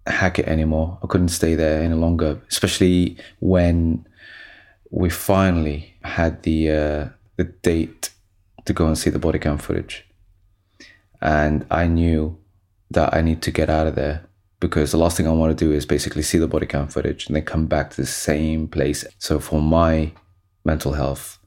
hack 0.07 0.39
it 0.39 0.47
anymore. 0.47 0.99
I 1.03 1.07
couldn't 1.07 1.29
stay 1.29 1.55
there 1.55 1.83
any 1.83 1.95
longer, 1.95 2.41
especially 2.51 3.17
when 3.41 4.07
we 4.91 5.11
finally 5.11 5.95
had 6.03 6.43
the 6.43 6.71
uh, 6.71 7.09
the 7.37 7.45
date 7.45 8.11
to 8.65 8.73
go 8.73 8.87
and 8.87 8.97
see 8.97 9.11
the 9.11 9.19
body 9.19 9.39
cam 9.39 9.59
footage, 9.59 10.07
and 11.21 11.67
I 11.71 11.87
knew 11.87 12.39
that 12.91 13.15
I 13.15 13.23
need 13.23 13.43
to 13.43 13.51
get 13.51 13.71
out 13.71 13.87
of 13.87 13.95
there 13.95 14.27
because 14.61 14.93
the 14.93 14.99
last 14.99 15.17
thing 15.17 15.27
I 15.27 15.33
want 15.33 15.57
to 15.57 15.65
do 15.65 15.73
is 15.73 15.85
basically 15.85 16.23
see 16.23 16.39
the 16.39 16.49
body 16.49 16.67
cam 16.67 16.89
footage 16.89 17.27
and 17.27 17.37
then 17.37 17.45
come 17.45 17.67
back 17.67 17.91
to 17.91 17.97
the 17.97 18.07
same 18.07 18.69
place. 18.69 19.05
So 19.19 19.41
for 19.41 19.61
my 19.61 20.13
mental 20.65 20.93
health, 20.93 21.39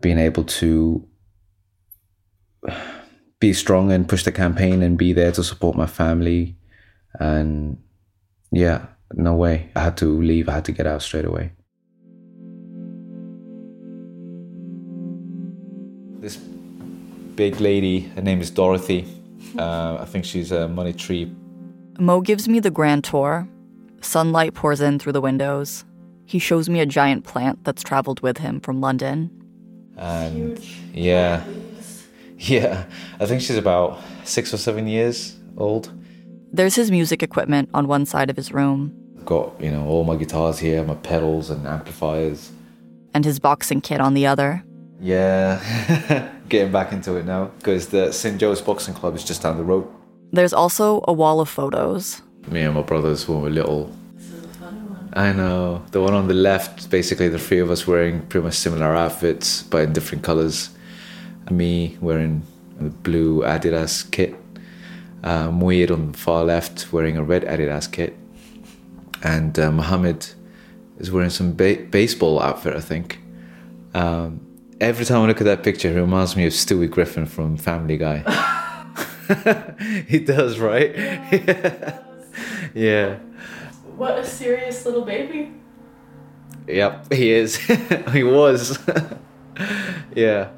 being 0.00 0.18
able 0.18 0.44
to 0.44 1.08
be 3.40 3.52
strong 3.52 3.90
and 3.90 4.08
push 4.08 4.24
the 4.24 4.32
campaign 4.32 4.82
and 4.82 4.98
be 4.98 5.12
there 5.12 5.32
to 5.32 5.42
support 5.42 5.76
my 5.76 5.86
family 5.86 6.56
and 7.18 7.78
yeah, 8.52 8.86
no 9.12 9.34
way. 9.34 9.70
I 9.74 9.80
had 9.80 9.96
to 9.98 10.06
leave. 10.06 10.48
I 10.48 10.52
had 10.52 10.64
to 10.66 10.72
get 10.72 10.86
out 10.86 11.02
straight 11.02 11.24
away. 11.24 11.52
This 16.20 16.36
big 16.36 17.60
lady, 17.60 18.00
her 18.14 18.22
name 18.22 18.40
is 18.40 18.50
Dorothy. 18.50 19.06
Uh, 19.58 19.96
I 20.00 20.04
think 20.04 20.24
she's 20.24 20.52
a 20.52 20.68
money 20.68 20.92
tree. 20.92 21.32
Mo 21.98 22.20
gives 22.20 22.48
me 22.48 22.60
the 22.60 22.70
grand 22.70 23.04
tour. 23.04 23.48
Sunlight 24.00 24.54
pours 24.54 24.80
in 24.80 24.98
through 24.98 25.12
the 25.12 25.20
windows. 25.20 25.84
He 26.24 26.38
shows 26.38 26.68
me 26.68 26.80
a 26.80 26.86
giant 26.86 27.24
plant 27.24 27.64
that's 27.64 27.82
traveled 27.82 28.20
with 28.20 28.38
him 28.38 28.60
from 28.60 28.80
London. 28.80 29.30
And 29.96 30.58
yeah, 30.94 31.44
yeah, 32.38 32.84
I 33.18 33.26
think 33.26 33.42
she's 33.42 33.56
about 33.56 33.98
six 34.24 34.54
or 34.54 34.56
seven 34.56 34.86
years 34.86 35.36
old. 35.56 35.92
There's 36.52 36.74
his 36.74 36.90
music 36.90 37.22
equipment 37.22 37.70
on 37.72 37.86
one 37.86 38.06
side 38.06 38.28
of 38.30 38.36
his 38.36 38.52
room. 38.52 38.92
Got, 39.24 39.60
you 39.60 39.70
know, 39.70 39.86
all 39.86 40.04
my 40.04 40.16
guitars 40.16 40.58
here, 40.58 40.82
my 40.82 40.94
pedals 40.96 41.50
and 41.50 41.66
amplifiers. 41.66 42.50
And 43.14 43.24
his 43.24 43.38
boxing 43.38 43.80
kit 43.80 44.00
on 44.00 44.14
the 44.14 44.26
other. 44.26 44.64
Yeah, 45.00 46.28
getting 46.48 46.72
back 46.72 46.92
into 46.92 47.16
it 47.16 47.24
now 47.24 47.46
because 47.58 47.88
the 47.88 48.12
St. 48.12 48.38
Joe's 48.38 48.60
Boxing 48.60 48.94
Club 48.94 49.14
is 49.14 49.24
just 49.24 49.42
down 49.42 49.56
the 49.56 49.64
road. 49.64 49.86
There's 50.32 50.52
also 50.52 51.02
a 51.08 51.12
wall 51.12 51.40
of 51.40 51.48
photos. 51.48 52.20
Me 52.48 52.62
and 52.62 52.74
my 52.74 52.82
brothers 52.82 53.28
when 53.28 53.38
we 53.38 53.44
were 53.44 53.50
little. 53.50 53.92
I 55.12 55.32
know. 55.32 55.82
The 55.90 56.00
one 56.00 56.14
on 56.14 56.28
the 56.28 56.34
left, 56.34 56.90
basically 56.90 57.28
the 57.28 57.38
three 57.38 57.58
of 57.58 57.70
us 57.70 57.86
wearing 57.86 58.22
pretty 58.26 58.44
much 58.44 58.54
similar 58.54 58.94
outfits, 58.94 59.62
but 59.62 59.82
in 59.84 59.92
different 59.92 60.22
colors. 60.22 60.70
Me 61.50 61.96
wearing 62.00 62.42
the 62.78 62.90
blue 62.90 63.40
Adidas 63.42 64.08
kit. 64.10 64.34
Uh, 65.22 65.50
Moyed 65.50 65.90
on 65.90 66.12
the 66.12 66.18
far 66.18 66.44
left 66.44 66.92
wearing 66.92 67.16
a 67.16 67.22
red 67.22 67.44
Adidas 67.44 67.90
kit. 67.90 68.16
And 69.22 69.58
uh, 69.58 69.70
Mohammed 69.70 70.26
is 70.98 71.10
wearing 71.10 71.30
some 71.30 71.54
ba- 71.54 71.86
baseball 71.90 72.40
outfit, 72.40 72.74
I 72.74 72.80
think. 72.80 73.20
Um, 73.94 74.40
every 74.80 75.04
time 75.04 75.22
I 75.22 75.26
look 75.26 75.40
at 75.40 75.44
that 75.44 75.62
picture, 75.62 75.88
it 75.90 76.00
reminds 76.00 76.36
me 76.36 76.46
of 76.46 76.52
Stewie 76.52 76.90
Griffin 76.90 77.26
from 77.26 77.56
Family 77.56 77.98
Guy. 77.98 78.18
he 80.08 80.18
does, 80.20 80.58
right? 80.58 80.94
yeah. 82.74 83.18
What 83.96 84.18
a 84.18 84.24
serious 84.24 84.84
little 84.86 85.04
baby. 85.04 85.52
Yep, 86.66 87.12
he 87.12 87.30
is. 87.32 87.56
he 88.12 88.22
was. 88.22 88.78
yeah. 90.14 90.50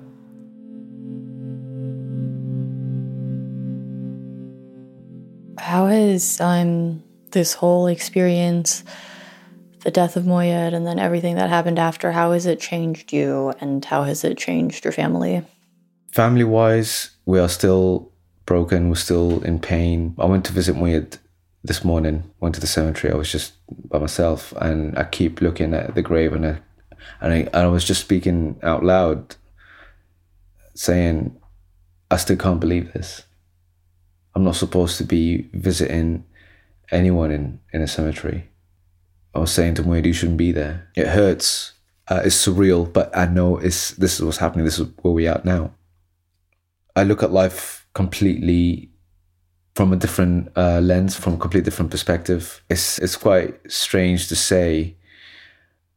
How 5.72 5.86
has 5.86 6.38
um, 6.38 7.02
this 7.30 7.54
whole 7.54 7.86
experience, 7.86 8.84
the 9.84 9.90
death 9.90 10.16
of 10.16 10.26
Moyed, 10.26 10.74
and 10.74 10.86
then 10.86 10.98
everything 10.98 11.36
that 11.36 11.48
happened 11.48 11.78
after, 11.78 12.12
how 12.12 12.32
has 12.32 12.44
it 12.44 12.60
changed 12.60 13.10
you 13.10 13.54
and 13.58 13.82
how 13.82 14.02
has 14.02 14.22
it 14.22 14.36
changed 14.36 14.84
your 14.84 14.92
family? 14.92 15.42
Family 16.12 16.44
wise, 16.44 17.12
we 17.24 17.38
are 17.38 17.48
still 17.48 18.12
broken, 18.44 18.90
we're 18.90 18.96
still 18.96 19.42
in 19.44 19.58
pain. 19.58 20.14
I 20.18 20.26
went 20.26 20.44
to 20.44 20.52
visit 20.52 20.76
Moyed 20.76 21.16
this 21.64 21.82
morning, 21.82 22.30
went 22.38 22.54
to 22.56 22.60
the 22.60 22.66
cemetery. 22.66 23.10
I 23.10 23.16
was 23.16 23.32
just 23.32 23.54
by 23.88 23.98
myself 23.98 24.52
and 24.60 24.98
I 24.98 25.04
keep 25.04 25.40
looking 25.40 25.72
at 25.72 25.94
the 25.94 26.02
grave 26.02 26.34
and 26.34 26.44
I, 26.44 26.58
and 27.22 27.32
I, 27.32 27.36
and 27.36 27.56
I 27.56 27.68
was 27.68 27.86
just 27.86 28.02
speaking 28.02 28.60
out 28.62 28.84
loud, 28.84 29.36
saying, 30.74 31.34
I 32.10 32.18
still 32.18 32.36
can't 32.36 32.60
believe 32.60 32.92
this. 32.92 33.22
I'm 34.34 34.44
not 34.44 34.56
supposed 34.56 34.98
to 34.98 35.04
be 35.04 35.48
visiting 35.52 36.24
anyone 36.90 37.30
in, 37.30 37.60
in 37.72 37.82
a 37.82 37.88
cemetery. 37.88 38.48
I 39.34 39.38
was 39.38 39.52
saying 39.52 39.74
to 39.74 39.82
Moyed, 39.82 40.06
you 40.06 40.12
shouldn't 40.12 40.38
be 40.38 40.52
there. 40.52 40.88
It 40.94 41.08
hurts. 41.08 41.72
Uh, 42.08 42.22
it's 42.24 42.46
surreal, 42.46 42.92
but 42.92 43.16
I 43.16 43.26
know 43.26 43.56
it's 43.56 43.92
this 43.92 44.18
is 44.18 44.24
what's 44.24 44.38
happening. 44.38 44.64
This 44.64 44.78
is 44.78 44.88
where 45.00 45.14
we 45.14 45.26
are 45.26 45.40
now. 45.44 45.72
I 46.94 47.04
look 47.04 47.22
at 47.22 47.32
life 47.32 47.86
completely 47.94 48.90
from 49.74 49.92
a 49.92 49.96
different 49.96 50.52
uh, 50.56 50.80
lens, 50.80 51.16
from 51.16 51.34
a 51.34 51.38
completely 51.38 51.64
different 51.64 51.90
perspective. 51.90 52.62
It's 52.68 52.98
it's 52.98 53.16
quite 53.16 53.54
strange 53.70 54.28
to 54.28 54.36
say. 54.36 54.96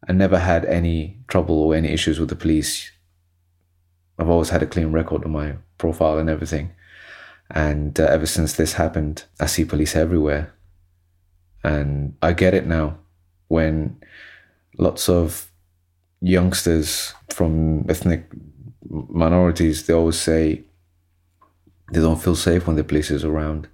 I 0.08 0.14
never 0.14 0.38
had 0.38 0.66
any 0.66 1.18
trouble 1.28 1.60
or 1.60 1.76
any 1.76 1.90
issues 1.90 2.20
with 2.20 2.30
the 2.30 2.36
police. 2.36 2.92
I've 4.20 4.30
always 4.30 4.50
had 4.50 4.62
a 4.62 4.68
clean 4.68 4.92
record 4.92 5.26
on 5.26 5.32
my 5.32 5.56
profile 5.80 6.20
and 6.20 6.30
everything. 6.30 6.72
And 7.52 8.00
uh, 8.00 8.04
ever 8.06 8.26
since 8.26 8.54
this 8.54 8.74
happened, 8.74 9.26
I 9.40 9.46
see 9.46 9.66
police 9.66 9.96
everywhere. 9.96 10.54
And 11.64 12.16
I 12.22 12.34
get 12.34 12.54
it 12.54 12.66
now 12.66 12.98
when 13.48 13.98
lots 14.78 15.10
of 15.10 15.52
youngsters 16.22 17.14
from 17.30 17.86
ethnic 17.90 18.26
minorities, 18.90 19.86
they 19.86 19.94
always 19.94 20.20
say 20.20 20.64
they 21.92 22.00
don't 22.00 22.22
feel 22.22 22.36
safe 22.36 22.66
when 22.66 22.76
the 22.76 22.84
police 22.84 23.12
is 23.12 23.24
around. 23.24 23.68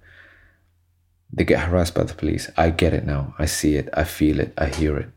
They 1.32 1.44
get 1.44 1.60
harassed 1.60 1.94
by 1.94 2.04
the 2.04 2.14
police. 2.14 2.50
I 2.56 2.70
get 2.70 2.92
it 2.92 3.06
now. 3.06 3.34
I 3.38 3.46
see 3.46 3.76
it. 3.76 3.88
I 3.94 4.04
feel 4.04 4.38
it. 4.38 4.52
I 4.58 4.66
hear 4.66 4.98
it. 4.98 5.08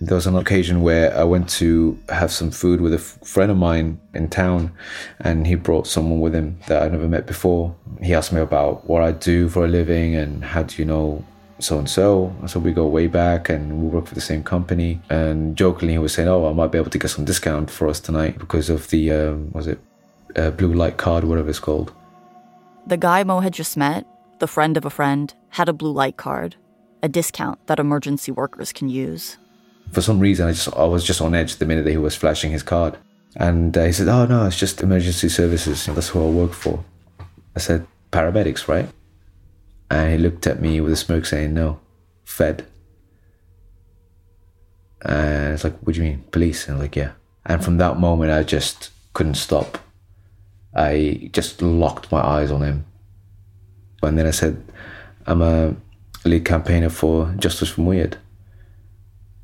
There 0.00 0.14
was 0.14 0.26
an 0.26 0.36
occasion 0.36 0.82
where 0.82 1.16
I 1.16 1.24
went 1.24 1.48
to 1.60 1.98
have 2.08 2.30
some 2.30 2.50
food 2.50 2.80
with 2.80 2.92
a 2.92 2.98
f- 2.98 3.18
friend 3.24 3.50
of 3.50 3.56
mine 3.56 3.98
in 4.14 4.28
town, 4.28 4.72
and 5.20 5.46
he 5.46 5.56
brought 5.56 5.88
someone 5.88 6.20
with 6.20 6.34
him 6.34 6.60
that 6.68 6.82
I 6.82 6.88
never 6.88 7.08
met 7.08 7.26
before. 7.26 7.74
He 8.00 8.14
asked 8.14 8.32
me 8.32 8.40
about 8.40 8.88
what 8.88 9.02
I 9.02 9.10
do 9.10 9.48
for 9.48 9.64
a 9.64 9.68
living 9.68 10.14
and 10.14 10.44
how 10.44 10.62
do 10.62 10.80
you 10.80 10.84
know 10.84 11.24
so 11.58 11.78
and 11.78 11.90
so. 11.90 12.32
So 12.46 12.60
we 12.60 12.72
go 12.72 12.86
way 12.86 13.08
back 13.08 13.48
and 13.48 13.82
we 13.82 13.88
work 13.88 14.06
for 14.06 14.14
the 14.14 14.20
same 14.20 14.44
company. 14.44 15.00
And 15.10 15.56
jokingly, 15.56 15.94
he 15.94 15.98
was 15.98 16.14
saying, 16.14 16.28
"Oh, 16.28 16.48
I 16.48 16.52
might 16.52 16.70
be 16.70 16.78
able 16.78 16.90
to 16.90 16.98
get 16.98 17.10
some 17.10 17.24
discount 17.24 17.68
for 17.68 17.88
us 17.88 17.98
tonight 17.98 18.38
because 18.38 18.70
of 18.70 18.90
the 18.90 19.10
um, 19.10 19.50
was 19.52 19.66
it 19.66 19.80
uh, 20.36 20.50
blue 20.50 20.72
light 20.72 20.96
card, 20.96 21.24
whatever 21.24 21.50
it's 21.50 21.58
called. 21.58 21.92
The 22.86 22.96
guy 22.96 23.24
Mo 23.24 23.40
had 23.40 23.52
just 23.52 23.76
met, 23.76 24.06
the 24.38 24.46
friend 24.46 24.76
of 24.76 24.84
a 24.84 24.90
friend, 24.90 25.34
had 25.50 25.68
a 25.68 25.72
blue 25.72 25.92
light 25.92 26.16
card, 26.16 26.56
a 27.02 27.08
discount 27.08 27.66
that 27.66 27.78
emergency 27.78 28.32
workers 28.32 28.72
can 28.72 28.88
use. 28.88 29.36
For 29.92 30.00
some 30.00 30.20
reason, 30.20 30.48
I 30.48 30.52
just 30.52 30.74
I 30.74 30.84
was 30.84 31.04
just 31.04 31.20
on 31.20 31.34
edge 31.34 31.56
the 31.56 31.66
minute 31.66 31.84
that 31.84 31.90
he 31.90 31.96
was 31.96 32.14
flashing 32.14 32.52
his 32.52 32.62
card, 32.62 32.96
and 33.36 33.76
uh, 33.76 33.84
he 33.84 33.92
said, 33.92 34.08
"Oh 34.08 34.26
no, 34.26 34.46
it's 34.46 34.58
just 34.58 34.82
emergency 34.82 35.28
services. 35.28 35.86
That's 35.86 36.08
who 36.08 36.26
I 36.26 36.30
work 36.30 36.52
for." 36.52 36.84
I 37.56 37.60
said, 37.60 37.86
"Paramedics, 38.12 38.68
right?" 38.68 38.88
And 39.90 40.12
he 40.12 40.18
looked 40.18 40.46
at 40.46 40.60
me 40.60 40.80
with 40.80 40.92
a 40.92 40.96
smirk, 40.96 41.26
saying, 41.26 41.54
"No, 41.54 41.80
Fed." 42.24 42.66
And 45.02 45.54
it's 45.54 45.64
like, 45.64 45.78
"What 45.80 45.94
do 45.94 46.02
you 46.02 46.08
mean, 46.08 46.24
police?" 46.30 46.66
And 46.66 46.76
I'm 46.76 46.82
like, 46.82 46.96
"Yeah." 46.96 47.12
And 47.46 47.64
from 47.64 47.78
that 47.78 47.98
moment, 47.98 48.30
I 48.30 48.42
just 48.42 48.90
couldn't 49.14 49.34
stop. 49.34 49.78
I 50.74 51.30
just 51.32 51.62
locked 51.62 52.12
my 52.12 52.20
eyes 52.20 52.50
on 52.50 52.62
him. 52.62 52.84
And 54.02 54.18
then 54.18 54.26
I 54.26 54.30
said, 54.30 54.62
I'm 55.26 55.42
a 55.42 55.74
lead 56.24 56.44
campaigner 56.44 56.90
for 56.90 57.34
Justice 57.38 57.70
for 57.70 57.80
Moyed. 57.80 58.16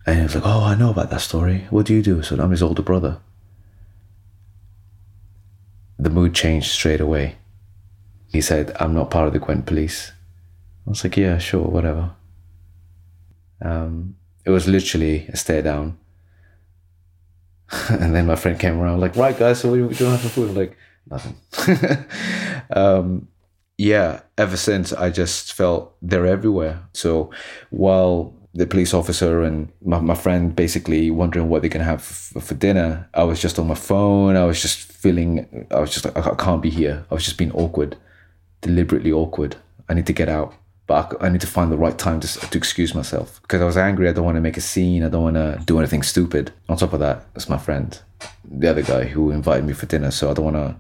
And 0.07 0.17
he 0.19 0.23
was 0.23 0.35
like, 0.35 0.45
Oh, 0.47 0.64
I 0.64 0.75
know 0.75 0.90
about 0.90 1.11
that 1.11 1.21
story. 1.21 1.67
What 1.71 1.87
do 1.87 1.95
you 1.95 2.03
do? 2.03 2.23
Said, 2.23 2.40
I'm 2.40 2.51
his 2.51 2.62
older 2.62 2.83
brother. 2.83 3.19
The 5.99 6.11
mood 6.11 6.35
changed 6.35 6.71
straight 6.71 7.01
away. 7.01 7.37
He 8.31 8.40
said, 8.40 8.77
I'm 8.81 8.95
not 8.95 9.11
part 9.11 9.27
of 9.27 9.33
the 9.33 9.38
Gwent 9.38 9.67
police. 9.67 10.12
I 10.87 10.90
was 10.90 11.05
like, 11.05 11.17
Yeah, 11.17 11.38
sure, 11.38 11.67
whatever. 11.67 12.11
Um, 13.62 14.17
it 14.45 14.51
was 14.51 14.69
literally 14.69 15.27
a 15.29 15.37
stare 15.37 15.62
down. 15.62 15.97
and 17.88 18.14
then 18.14 18.27
my 18.27 18.37
friend 18.37 18.59
came 18.61 18.79
around, 18.79 19.01
like, 19.01 19.17
Right, 19.17 19.38
guys, 19.38 19.61
so 19.61 19.71
we 19.71 19.79
doing 19.95 20.19
for 20.19 20.29
food? 20.29 20.51
I'm 20.51 20.57
like, 20.57 20.77
Nothing. 21.11 22.07
um, 22.71 23.29
yeah, 23.77 24.21
ever 24.38 24.57
since 24.57 24.93
I 24.93 25.11
just 25.11 25.53
felt 25.53 25.97
they're 26.01 26.27
everywhere. 26.27 26.83
So 26.93 27.31
while 27.71 28.34
the 28.55 28.67
police 28.67 28.95
officer 28.95 29.43
and 29.43 29.69
my, 29.85 29.99
my 29.99 30.14
friend 30.14 30.55
basically 30.55 31.11
wondering 31.11 31.49
what 31.49 31.62
they 31.62 31.69
can 31.69 31.81
have 31.81 32.03
for, 32.03 32.40
for 32.40 32.55
dinner, 32.55 33.09
I 33.12 33.25
was 33.25 33.40
just 33.40 33.59
on 33.59 33.67
my 33.67 33.75
phone. 33.75 34.37
I 34.37 34.45
was 34.45 34.62
just 34.62 34.79
feeling, 34.79 35.67
I 35.73 35.81
was 35.81 35.93
just 35.93 36.05
like, 36.05 36.17
I 36.17 36.35
can't 36.37 36.62
be 36.62 36.71
here. 36.71 37.05
I 37.11 37.14
was 37.14 37.25
just 37.25 37.37
being 37.37 37.53
awkward, 37.53 37.97
deliberately 38.61 39.11
awkward. 39.11 39.57
I 39.88 39.95
need 39.95 40.07
to 40.07 40.12
get 40.12 40.29
out, 40.29 40.55
but 40.87 41.17
I, 41.21 41.27
I 41.27 41.29
need 41.31 41.40
to 41.40 41.49
find 41.49 41.73
the 41.73 41.77
right 41.77 41.99
time 41.99 42.21
to, 42.21 42.29
to 42.29 42.57
excuse 42.57 42.95
myself 42.95 43.43
because 43.43 43.61
I 43.61 43.64
was 43.64 43.77
angry. 43.77 44.09
I 44.09 44.12
don't 44.12 44.25
want 44.25 44.37
to 44.37 44.40
make 44.40 44.57
a 44.57 44.62
scene. 44.62 45.03
I 45.03 45.09
don't 45.09 45.25
want 45.25 45.37
to 45.37 45.61
do 45.67 45.79
anything 45.79 46.05
stupid. 46.05 46.53
On 46.69 46.77
top 46.77 46.93
of 46.93 47.01
that, 47.01 47.27
it's 47.35 47.49
my 47.49 47.59
friend, 47.59 47.99
the 48.45 48.71
other 48.71 48.83
guy 48.83 49.05
who 49.05 49.33
invited 49.33 49.64
me 49.64 49.73
for 49.73 49.87
dinner. 49.87 50.12
So 50.12 50.31
I 50.31 50.35
don't 50.35 50.53
want 50.53 50.57
to 50.57 50.77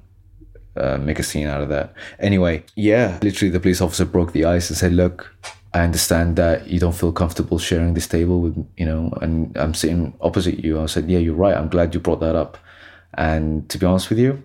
uh, 0.76 0.98
make 0.98 1.18
a 1.18 1.24
scene 1.24 1.48
out 1.48 1.60
of 1.60 1.68
that. 1.70 1.92
Anyway, 2.20 2.64
yeah, 2.76 3.18
literally 3.20 3.50
the 3.50 3.60
police 3.60 3.80
officer 3.80 4.04
broke 4.04 4.32
the 4.32 4.44
ice 4.44 4.70
and 4.70 4.76
said, 4.76 4.92
"Look, 4.92 5.34
I 5.74 5.80
understand 5.80 6.36
that 6.36 6.68
you 6.68 6.78
don't 6.78 6.94
feel 6.94 7.12
comfortable 7.12 7.58
sharing 7.58 7.94
this 7.94 8.06
table 8.06 8.40
with 8.40 8.56
you 8.76 8.86
know, 8.86 9.12
and 9.20 9.56
I'm 9.56 9.74
sitting 9.74 10.14
opposite 10.20 10.64
you." 10.64 10.80
I 10.80 10.86
said, 10.86 11.10
"Yeah, 11.10 11.18
you're 11.18 11.34
right. 11.34 11.56
I'm 11.56 11.68
glad 11.68 11.92
you 11.92 12.00
brought 12.00 12.20
that 12.20 12.36
up." 12.36 12.56
And 13.12 13.68
to 13.70 13.78
be 13.78 13.86
honest 13.86 14.08
with 14.08 14.18
you, 14.18 14.42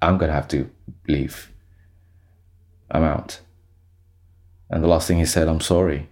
I'm 0.00 0.16
gonna 0.18 0.32
have 0.32 0.48
to 0.48 0.70
leave. 1.08 1.50
I'm 2.90 3.02
out. 3.02 3.40
And 4.70 4.82
the 4.82 4.88
last 4.88 5.08
thing 5.08 5.18
he 5.18 5.26
said, 5.26 5.48
"I'm 5.48 5.60
sorry." 5.60 6.08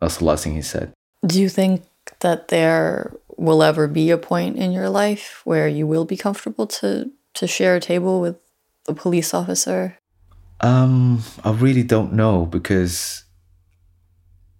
That's 0.00 0.18
the 0.18 0.24
last 0.26 0.44
thing 0.44 0.54
he 0.54 0.62
said. 0.62 0.92
Do 1.26 1.40
you 1.40 1.48
think 1.48 1.82
that 2.20 2.48
there 2.48 3.14
will 3.36 3.62
ever 3.62 3.88
be 3.88 4.10
a 4.10 4.18
point 4.18 4.56
in 4.56 4.70
your 4.72 4.90
life 4.90 5.40
where 5.44 5.66
you 5.66 5.86
will 5.86 6.04
be 6.04 6.16
comfortable 6.16 6.66
to 6.66 7.10
to 7.34 7.46
share 7.46 7.74
a 7.76 7.80
table 7.80 8.20
with 8.20 8.36
a 8.86 8.94
police 8.94 9.32
officer? 9.34 9.96
Um, 10.60 11.22
I 11.44 11.52
really 11.52 11.82
don't 11.82 12.12
know 12.12 12.46
because 12.46 13.24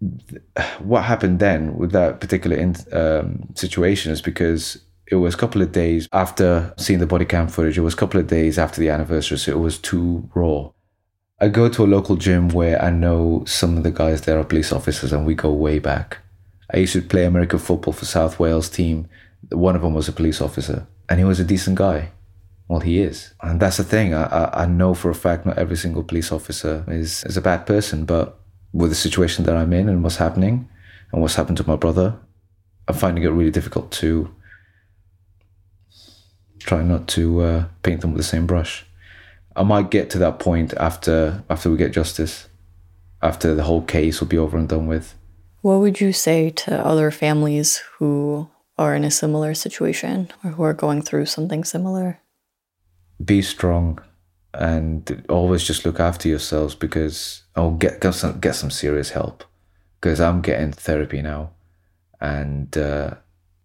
th- 0.00 0.42
what 0.80 1.04
happened 1.04 1.38
then 1.38 1.76
with 1.76 1.92
that 1.92 2.20
particular 2.20 2.56
in, 2.56 2.76
um, 2.92 3.48
situation 3.54 4.12
is 4.12 4.20
because 4.20 4.78
it 5.10 5.16
was 5.16 5.34
a 5.34 5.38
couple 5.38 5.62
of 5.62 5.72
days 5.72 6.08
after 6.12 6.74
seeing 6.76 6.98
the 6.98 7.06
body 7.06 7.24
cam 7.24 7.48
footage. 7.48 7.78
It 7.78 7.82
was 7.82 7.94
a 7.94 7.98
couple 7.98 8.20
of 8.20 8.26
days 8.26 8.58
after 8.58 8.80
the 8.80 8.90
anniversary, 8.90 9.38
so 9.38 9.52
it 9.52 9.60
was 9.60 9.78
too 9.78 10.28
raw. 10.34 10.70
I 11.40 11.48
go 11.48 11.68
to 11.68 11.84
a 11.84 11.86
local 11.86 12.16
gym 12.16 12.48
where 12.48 12.80
I 12.82 12.90
know 12.90 13.44
some 13.46 13.76
of 13.76 13.82
the 13.82 13.90
guys 13.90 14.22
there 14.22 14.38
are 14.38 14.44
police 14.44 14.72
officers, 14.72 15.12
and 15.12 15.26
we 15.26 15.34
go 15.34 15.52
way 15.52 15.78
back. 15.78 16.18
I 16.72 16.78
used 16.78 16.94
to 16.94 17.02
play 17.02 17.24
American 17.24 17.58
football 17.58 17.92
for 17.92 18.06
South 18.06 18.38
Wales 18.38 18.68
team. 18.68 19.08
One 19.50 19.76
of 19.76 19.82
them 19.82 19.94
was 19.94 20.08
a 20.08 20.12
police 20.12 20.40
officer, 20.40 20.86
and 21.08 21.18
he 21.18 21.24
was 21.24 21.40
a 21.40 21.44
decent 21.44 21.76
guy. 21.76 22.10
Well, 22.68 22.80
he 22.80 23.00
is. 23.00 23.34
And 23.42 23.60
that's 23.60 23.76
the 23.76 23.84
thing. 23.84 24.14
I, 24.14 24.24
I, 24.24 24.62
I 24.62 24.66
know 24.66 24.94
for 24.94 25.10
a 25.10 25.14
fact 25.14 25.44
not 25.44 25.58
every 25.58 25.76
single 25.76 26.02
police 26.02 26.32
officer 26.32 26.84
is, 26.88 27.24
is 27.24 27.36
a 27.36 27.42
bad 27.42 27.66
person, 27.66 28.04
but 28.04 28.40
with 28.72 28.90
the 28.90 28.96
situation 28.96 29.44
that 29.44 29.56
I'm 29.56 29.72
in 29.72 29.88
and 29.88 30.02
what's 30.02 30.16
happening 30.16 30.68
and 31.12 31.20
what's 31.20 31.34
happened 31.34 31.58
to 31.58 31.68
my 31.68 31.76
brother, 31.76 32.18
I'm 32.88 32.94
finding 32.94 33.24
it 33.24 33.28
really 33.28 33.50
difficult 33.50 33.92
to 33.92 34.34
try 36.58 36.82
not 36.82 37.06
to 37.08 37.40
uh, 37.40 37.64
paint 37.82 38.00
them 38.00 38.12
with 38.12 38.18
the 38.18 38.28
same 38.28 38.46
brush. 38.46 38.86
I 39.56 39.62
might 39.62 39.90
get 39.90 40.10
to 40.10 40.18
that 40.18 40.38
point 40.38 40.74
after 40.74 41.44
after 41.48 41.70
we 41.70 41.76
get 41.76 41.92
justice, 41.92 42.48
after 43.22 43.54
the 43.54 43.62
whole 43.62 43.82
case 43.82 44.20
will 44.20 44.26
be 44.26 44.38
over 44.38 44.56
and 44.56 44.68
done 44.68 44.86
with. 44.86 45.14
What 45.60 45.78
would 45.80 46.00
you 46.00 46.12
say 46.12 46.50
to 46.50 46.84
other 46.84 47.10
families 47.10 47.82
who 47.98 48.48
are 48.76 48.94
in 48.94 49.04
a 49.04 49.10
similar 49.10 49.54
situation 49.54 50.30
or 50.42 50.50
who 50.50 50.62
are 50.64 50.74
going 50.74 51.02
through 51.02 51.26
something 51.26 51.62
similar? 51.64 52.20
Be 53.22 53.42
strong 53.42 54.00
and 54.52 55.24
always 55.28 55.64
just 55.64 55.84
look 55.84 56.00
after 56.00 56.28
yourselves 56.28 56.74
because 56.74 57.42
I'll 57.56 57.72
get 57.72 58.00
get 58.00 58.14
some, 58.14 58.40
get 58.40 58.54
some 58.54 58.70
serious 58.70 59.10
help 59.10 59.44
because 60.00 60.20
I'm 60.20 60.40
getting 60.40 60.72
therapy 60.72 61.22
now 61.22 61.50
and 62.20 62.76
uh, 62.76 63.14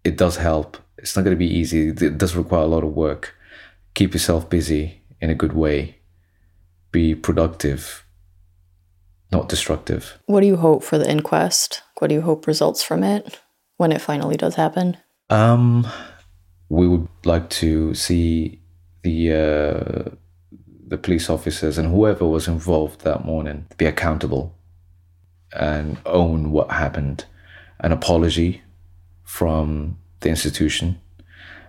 it 0.04 0.18
does 0.18 0.38
help. 0.38 0.78
It's 0.98 1.16
not 1.16 1.24
going 1.24 1.36
to 1.36 1.40
be 1.40 1.54
easy. 1.54 1.90
It 1.90 2.18
does 2.18 2.36
require 2.36 2.64
a 2.64 2.68
lot 2.68 2.84
of 2.84 2.94
work. 2.94 3.36
Keep 3.94 4.14
yourself 4.14 4.50
busy 4.50 5.02
in 5.22 5.30
a 5.30 5.36
good 5.36 5.54
way. 5.54 5.98
Be 6.92 7.16
productive, 7.16 8.06
not 9.32 9.48
destructive. 9.48 10.18
What 10.26 10.42
do 10.42 10.48
you 10.48 10.58
hope 10.58 10.84
for 10.84 10.98
the 10.98 11.10
inquest? 11.10 11.84
What 12.00 12.08
do 12.08 12.16
you 12.16 12.22
hope 12.22 12.48
results 12.48 12.82
from 12.82 13.04
it 13.04 13.40
when 13.78 13.92
it 13.92 14.02
finally 14.02 14.38
does 14.38 14.56
happen? 14.56 14.98
Um, 15.30 15.88
we 16.70 16.88
would 16.88 17.08
like 17.24 17.50
to 17.52 17.94
see 17.94 18.59
the 19.02 19.34
uh, 19.34 20.16
the 20.88 20.98
police 20.98 21.30
officers 21.30 21.78
and 21.78 21.90
whoever 21.90 22.26
was 22.26 22.48
involved 22.48 23.02
that 23.02 23.24
morning 23.24 23.66
to 23.70 23.78
be 23.78 23.86
accountable 23.86 24.56
and 25.54 25.98
own 26.06 26.52
what 26.52 26.72
happened. 26.72 27.26
An 27.82 27.92
apology 27.92 28.62
from 29.24 29.98
the 30.20 30.30
institution. 30.30 31.00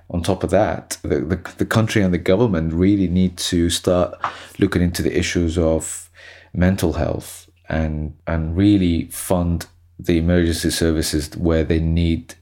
On 0.09 0.23
top 0.23 0.43
of 0.43 0.51
that, 0.51 0.99
the, 1.03 1.21
the, 1.21 1.55
the 1.59 1.67
country 1.67 2.03
and 2.03 2.13
the 2.13 2.19
government 2.19 2.73
really 2.73 3.07
need 3.07 3.37
to 3.37 3.71
start 3.71 4.19
looking 4.59 4.83
into 4.83 5.03
the 5.03 5.17
issues 5.17 5.57
of 5.57 6.11
mental 6.53 6.95
health 6.95 7.49
and 7.69 8.17
and 8.27 8.57
really 8.57 9.05
fund 9.07 9.67
the 9.99 10.19
emergency 10.19 10.71
services 10.71 11.37
where 11.37 11.63
they 11.63 11.79
need 11.79 12.35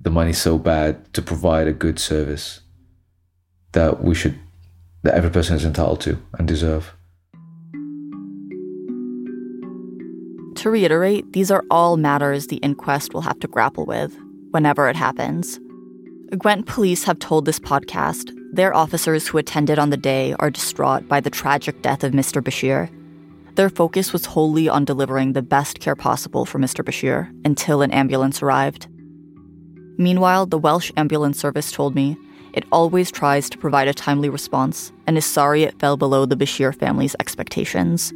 the 0.00 0.10
money 0.10 0.32
so 0.32 0.56
bad 0.56 1.12
to 1.12 1.20
provide 1.20 1.66
a 1.66 1.72
good 1.72 1.98
service 1.98 2.60
that 3.72 4.02
we 4.02 4.14
should 4.14 4.38
that 5.02 5.14
every 5.14 5.30
person 5.30 5.56
is 5.56 5.64
entitled 5.64 6.00
to 6.02 6.18
and 6.38 6.48
deserve. 6.48 6.94
To 10.56 10.70
reiterate, 10.70 11.32
these 11.32 11.52
are 11.52 11.64
all 11.70 11.96
matters 11.96 12.48
the 12.48 12.56
inquest 12.56 13.14
will 13.14 13.20
have 13.20 13.38
to 13.40 13.46
grapple 13.46 13.86
with 13.86 14.18
whenever 14.50 14.88
it 14.88 14.96
happens. 14.96 15.60
Gwent 16.36 16.66
police 16.66 17.04
have 17.04 17.20
told 17.20 17.44
this 17.44 17.60
podcast 17.60 18.36
their 18.52 18.74
officers 18.74 19.28
who 19.28 19.38
attended 19.38 19.78
on 19.78 19.90
the 19.90 19.96
day 19.96 20.34
are 20.40 20.50
distraught 20.50 21.06
by 21.06 21.20
the 21.20 21.30
tragic 21.30 21.80
death 21.80 22.02
of 22.02 22.12
Mr. 22.12 22.42
Bashir. 22.42 22.90
Their 23.54 23.70
focus 23.70 24.12
was 24.12 24.24
wholly 24.24 24.68
on 24.68 24.84
delivering 24.84 25.32
the 25.32 25.42
best 25.42 25.80
care 25.80 25.96
possible 25.96 26.44
for 26.44 26.58
Mr. 26.58 26.84
Bashir 26.84 27.30
until 27.44 27.82
an 27.82 27.92
ambulance 27.92 28.42
arrived. 28.42 28.88
Meanwhile, 29.96 30.46
the 30.46 30.58
Welsh 30.58 30.90
Ambulance 30.96 31.38
Service 31.38 31.70
told 31.70 31.94
me 31.94 32.16
it 32.58 32.64
always 32.72 33.12
tries 33.12 33.48
to 33.48 33.56
provide 33.56 33.86
a 33.86 33.94
timely 33.94 34.28
response 34.28 34.90
and 35.06 35.16
is 35.16 35.24
sorry 35.24 35.62
it 35.62 35.78
fell 35.78 35.96
below 35.96 36.26
the 36.26 36.36
Bashir 36.36 36.74
family's 36.74 37.14
expectations. 37.20 38.12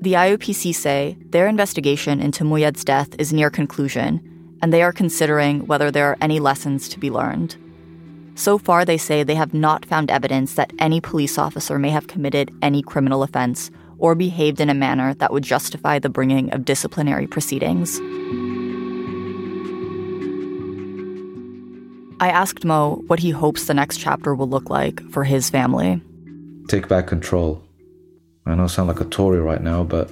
The 0.00 0.12
IOPC 0.12 0.72
say 0.72 1.16
their 1.30 1.48
investigation 1.48 2.20
into 2.20 2.44
Moyed's 2.44 2.84
death 2.84 3.08
is 3.18 3.32
near 3.32 3.50
conclusion, 3.50 4.20
and 4.62 4.72
they 4.72 4.80
are 4.80 4.92
considering 4.92 5.66
whether 5.66 5.90
there 5.90 6.06
are 6.06 6.16
any 6.20 6.38
lessons 6.38 6.88
to 6.90 7.00
be 7.00 7.10
learned. 7.10 7.56
So 8.36 8.58
far, 8.58 8.84
they 8.84 8.96
say 8.96 9.24
they 9.24 9.34
have 9.34 9.52
not 9.52 9.84
found 9.84 10.08
evidence 10.08 10.54
that 10.54 10.72
any 10.78 11.00
police 11.00 11.36
officer 11.36 11.80
may 11.80 11.90
have 11.90 12.06
committed 12.06 12.52
any 12.62 12.80
criminal 12.80 13.24
offense 13.24 13.72
or 13.98 14.14
behaved 14.14 14.60
in 14.60 14.70
a 14.70 14.74
manner 14.74 15.14
that 15.14 15.32
would 15.32 15.42
justify 15.42 15.98
the 15.98 16.08
bringing 16.08 16.52
of 16.54 16.64
disciplinary 16.64 17.26
proceedings. 17.26 18.00
I 22.22 22.28
asked 22.28 22.64
Mo 22.64 23.02
what 23.08 23.18
he 23.18 23.30
hopes 23.30 23.66
the 23.66 23.74
next 23.74 23.96
chapter 23.96 24.32
will 24.32 24.48
look 24.48 24.70
like 24.70 25.02
for 25.10 25.24
his 25.24 25.50
family. 25.50 26.00
Take 26.68 26.86
back 26.86 27.08
control. 27.08 27.60
I 28.46 28.54
know 28.54 28.62
I 28.62 28.66
sound 28.68 28.86
like 28.86 29.00
a 29.00 29.04
Tory 29.06 29.40
right 29.40 29.60
now, 29.60 29.82
but 29.82 30.08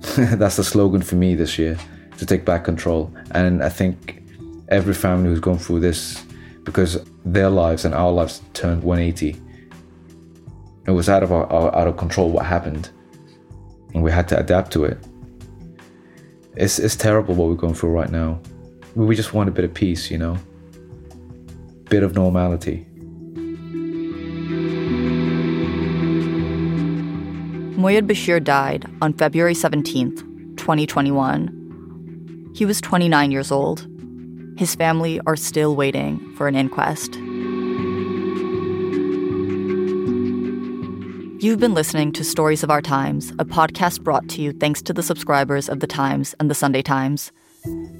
that's 0.16 0.56
the 0.56 0.64
slogan 0.64 1.02
for 1.02 1.16
me 1.16 1.34
this 1.34 1.58
year 1.58 1.76
to 2.16 2.24
take 2.24 2.46
back 2.46 2.64
control. 2.64 3.14
And 3.32 3.62
I 3.62 3.68
think 3.68 4.22
every 4.70 4.94
family 4.94 5.28
who's 5.28 5.38
gone 5.38 5.58
through 5.58 5.80
this, 5.80 6.24
because 6.64 7.04
their 7.26 7.50
lives 7.50 7.84
and 7.84 7.94
our 7.94 8.10
lives 8.10 8.40
turned 8.54 8.82
180, 8.82 9.38
it 10.86 10.92
was 10.92 11.10
out 11.10 11.22
of 11.22 11.30
our, 11.30 11.44
our 11.52 11.76
out 11.76 11.88
of 11.88 11.98
control 11.98 12.30
what 12.30 12.46
happened, 12.46 12.88
and 13.92 14.02
we 14.02 14.10
had 14.10 14.26
to 14.28 14.38
adapt 14.38 14.72
to 14.72 14.84
it. 14.84 14.96
It's 16.56 16.78
it's 16.78 16.96
terrible 16.96 17.34
what 17.34 17.50
we're 17.50 17.54
going 17.54 17.74
through 17.74 17.90
right 17.90 18.10
now. 18.10 18.40
We 18.94 19.14
just 19.14 19.34
want 19.34 19.50
a 19.50 19.52
bit 19.52 19.66
of 19.66 19.74
peace, 19.74 20.10
you 20.10 20.16
know, 20.16 20.38
bit 21.90 22.02
of 22.04 22.14
normality. 22.14 22.86
Moyed 27.76 28.06
Bashir 28.06 28.42
died 28.42 28.86
on 29.02 29.12
February 29.12 29.54
17th, 29.54 30.20
2021. 30.56 32.52
He 32.54 32.64
was 32.64 32.80
29 32.80 33.32
years 33.32 33.50
old. 33.50 33.88
His 34.56 34.74
family 34.74 35.20
are 35.26 35.34
still 35.34 35.74
waiting 35.74 36.20
for 36.36 36.46
an 36.46 36.54
inquest. 36.54 37.16
You've 41.42 41.58
been 41.58 41.74
listening 41.74 42.12
to 42.12 42.22
Stories 42.22 42.62
of 42.62 42.70
Our 42.70 42.82
Times, 42.82 43.32
a 43.38 43.44
podcast 43.46 44.02
brought 44.02 44.28
to 44.28 44.42
you 44.42 44.52
thanks 44.52 44.82
to 44.82 44.92
the 44.92 45.02
subscribers 45.02 45.68
of 45.68 45.80
The 45.80 45.86
Times 45.86 46.36
and 46.38 46.50
The 46.50 46.54
Sunday 46.54 46.82
Times. 46.82 47.32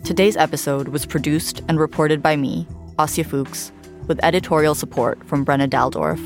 Today's 0.05 0.37
episode 0.37 0.89
was 0.89 1.07
produced 1.07 1.63
and 1.69 1.81
reported 1.81 2.23
by 2.23 2.37
me, 2.37 2.69
Asya 2.99 3.25
Fuchs, 3.25 3.73
with 4.11 4.19
editorial 4.25 4.75
support 4.75 5.25
from 5.29 5.47
Brenna 5.47 5.69
Daldorf. 5.69 6.19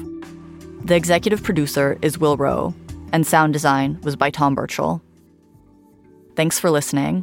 The 0.87 0.97
executive 0.97 1.43
producer 1.43 1.99
is 2.01 2.17
Will 2.17 2.39
Rowe, 2.39 2.75
and 3.13 3.27
sound 3.27 3.53
design 3.53 4.01
was 4.01 4.17
by 4.17 4.31
Tom 4.31 4.57
Birchall. 4.57 5.03
Thanks 6.35 6.59
for 6.59 6.71
listening. 6.71 7.23